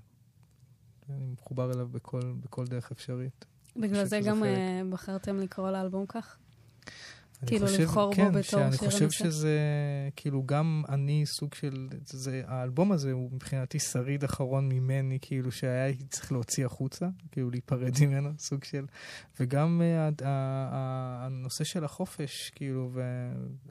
[1.11, 3.45] אני מחובר אליו בכל, בכל דרך אפשרית.
[3.77, 4.93] בגלל זה גם חלק.
[4.93, 6.39] בחרתם לקרוא לאלבום כך?
[7.47, 9.24] כאילו, חושב- לבחור בו כן, בתור שאני שיר חושב הנושא?
[9.24, 9.59] שזה,
[10.16, 15.95] כאילו, גם אני סוג של, זה, האלבום הזה הוא מבחינתי שריד אחרון ממני, כאילו, שהיה
[16.11, 18.86] צריך להוציא החוצה, כאילו, להיפרד ממנו, סוג של,
[19.41, 20.09] וגם אה, ה- ה-
[20.72, 23.01] ה- הנושא של החופש, כאילו, ו,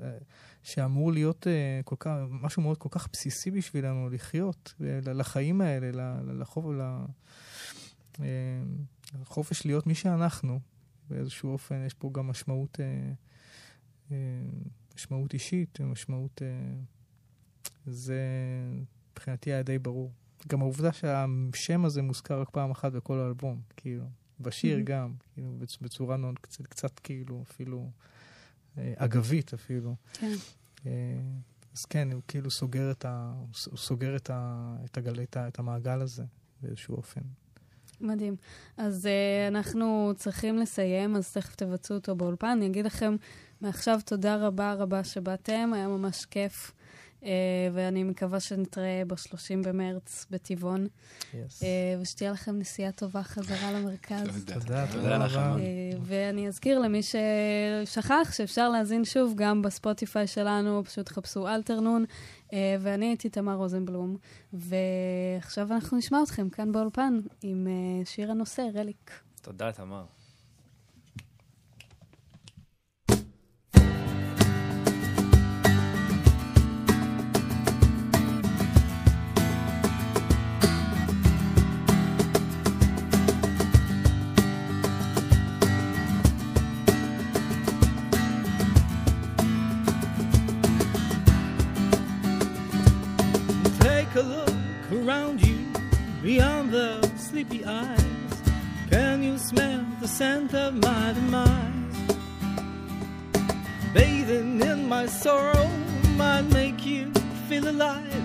[0.01, 0.17] אה,
[0.63, 1.53] שאמור להיות אה,
[1.85, 6.65] כל כך, משהו מאוד כל כך בסיסי בשבילנו לחיות, ל- לחיים האלה, ל- ל- לחוף,
[6.65, 6.81] ל-
[8.21, 8.25] אה,
[9.21, 10.59] החופש להיות מי שאנחנו,
[11.09, 12.79] באיזשהו אופן, יש פה גם משמעות...
[12.79, 13.11] אה,
[14.95, 16.41] משמעות אישית, משמעות...
[16.41, 16.47] אה,
[17.85, 18.21] זה
[19.11, 20.11] מבחינתי היה די ברור.
[20.47, 24.05] גם העובדה שהשם הזה מוזכר רק פעם אחת בכל האלבום, כאילו,
[24.39, 24.81] בשיר Mhm.
[24.83, 27.89] גם, כאילו, בצ- בצורה מאוד קצת, קצת כאילו, אפילו
[28.77, 29.95] אה, אגבית אפילו.
[30.13, 30.31] כן.
[30.85, 30.91] אה,
[31.73, 33.33] אז כן, הוא כאילו סוגר את, ה,
[33.67, 36.23] הוא סוגר את, ה, את, הגל, את, ה, את המעגל הזה
[36.61, 37.21] באיזשהו אופן.
[38.01, 38.35] מדהים.
[38.77, 39.09] אז uh,
[39.55, 42.47] אנחנו צריכים לסיים, אז תכף תבצעו אותו באולפן.
[42.47, 43.15] אני אגיד לכם
[43.61, 46.71] מעכשיו תודה רבה רבה שבאתם, היה ממש כיף.
[47.21, 47.25] Uh,
[47.73, 51.33] ואני מקווה שנתראה ב-30 במרץ בטבעון, Yes.
[51.35, 51.63] uh,
[52.01, 54.45] ושתהיה לכם נסיעה טובה חזרה למרכז.
[54.45, 55.35] תודה, תודה תודה לך.
[55.35, 55.59] אה,
[56.01, 62.05] ואני אזכיר למי ששכח שאפשר להאזין שוב גם בספוטיפיי שלנו, פשוט חפשו אלתרנון.
[62.53, 64.17] ואני הייתי תמר רוזנבלום,
[64.53, 69.11] ועכשיו אנחנו נשמע אתכם כאן באולפן עם אה, שיר הנושא, רליק.
[69.41, 70.05] תודה, תמר.
[97.37, 98.41] Sleepy eyes.
[98.89, 101.97] Can you smell the scent of my demise?
[103.93, 105.67] Bathing in my sorrow
[106.15, 107.11] might make you
[107.47, 108.23] feel alive.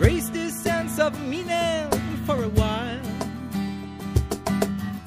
[0.00, 1.88] Raise this sense of meaning
[2.26, 3.06] for a while.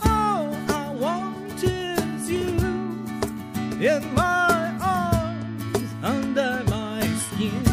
[0.06, 0.48] All
[0.84, 2.56] I want is you
[3.92, 7.66] in my arms under my skin.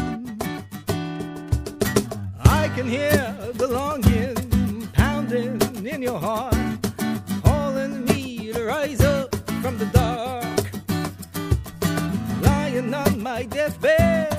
[2.43, 4.44] I can hear the longing
[5.35, 6.55] pounding in your heart,
[7.43, 10.45] calling me to rise up from the dark.
[12.41, 14.34] Lying on my deathbed,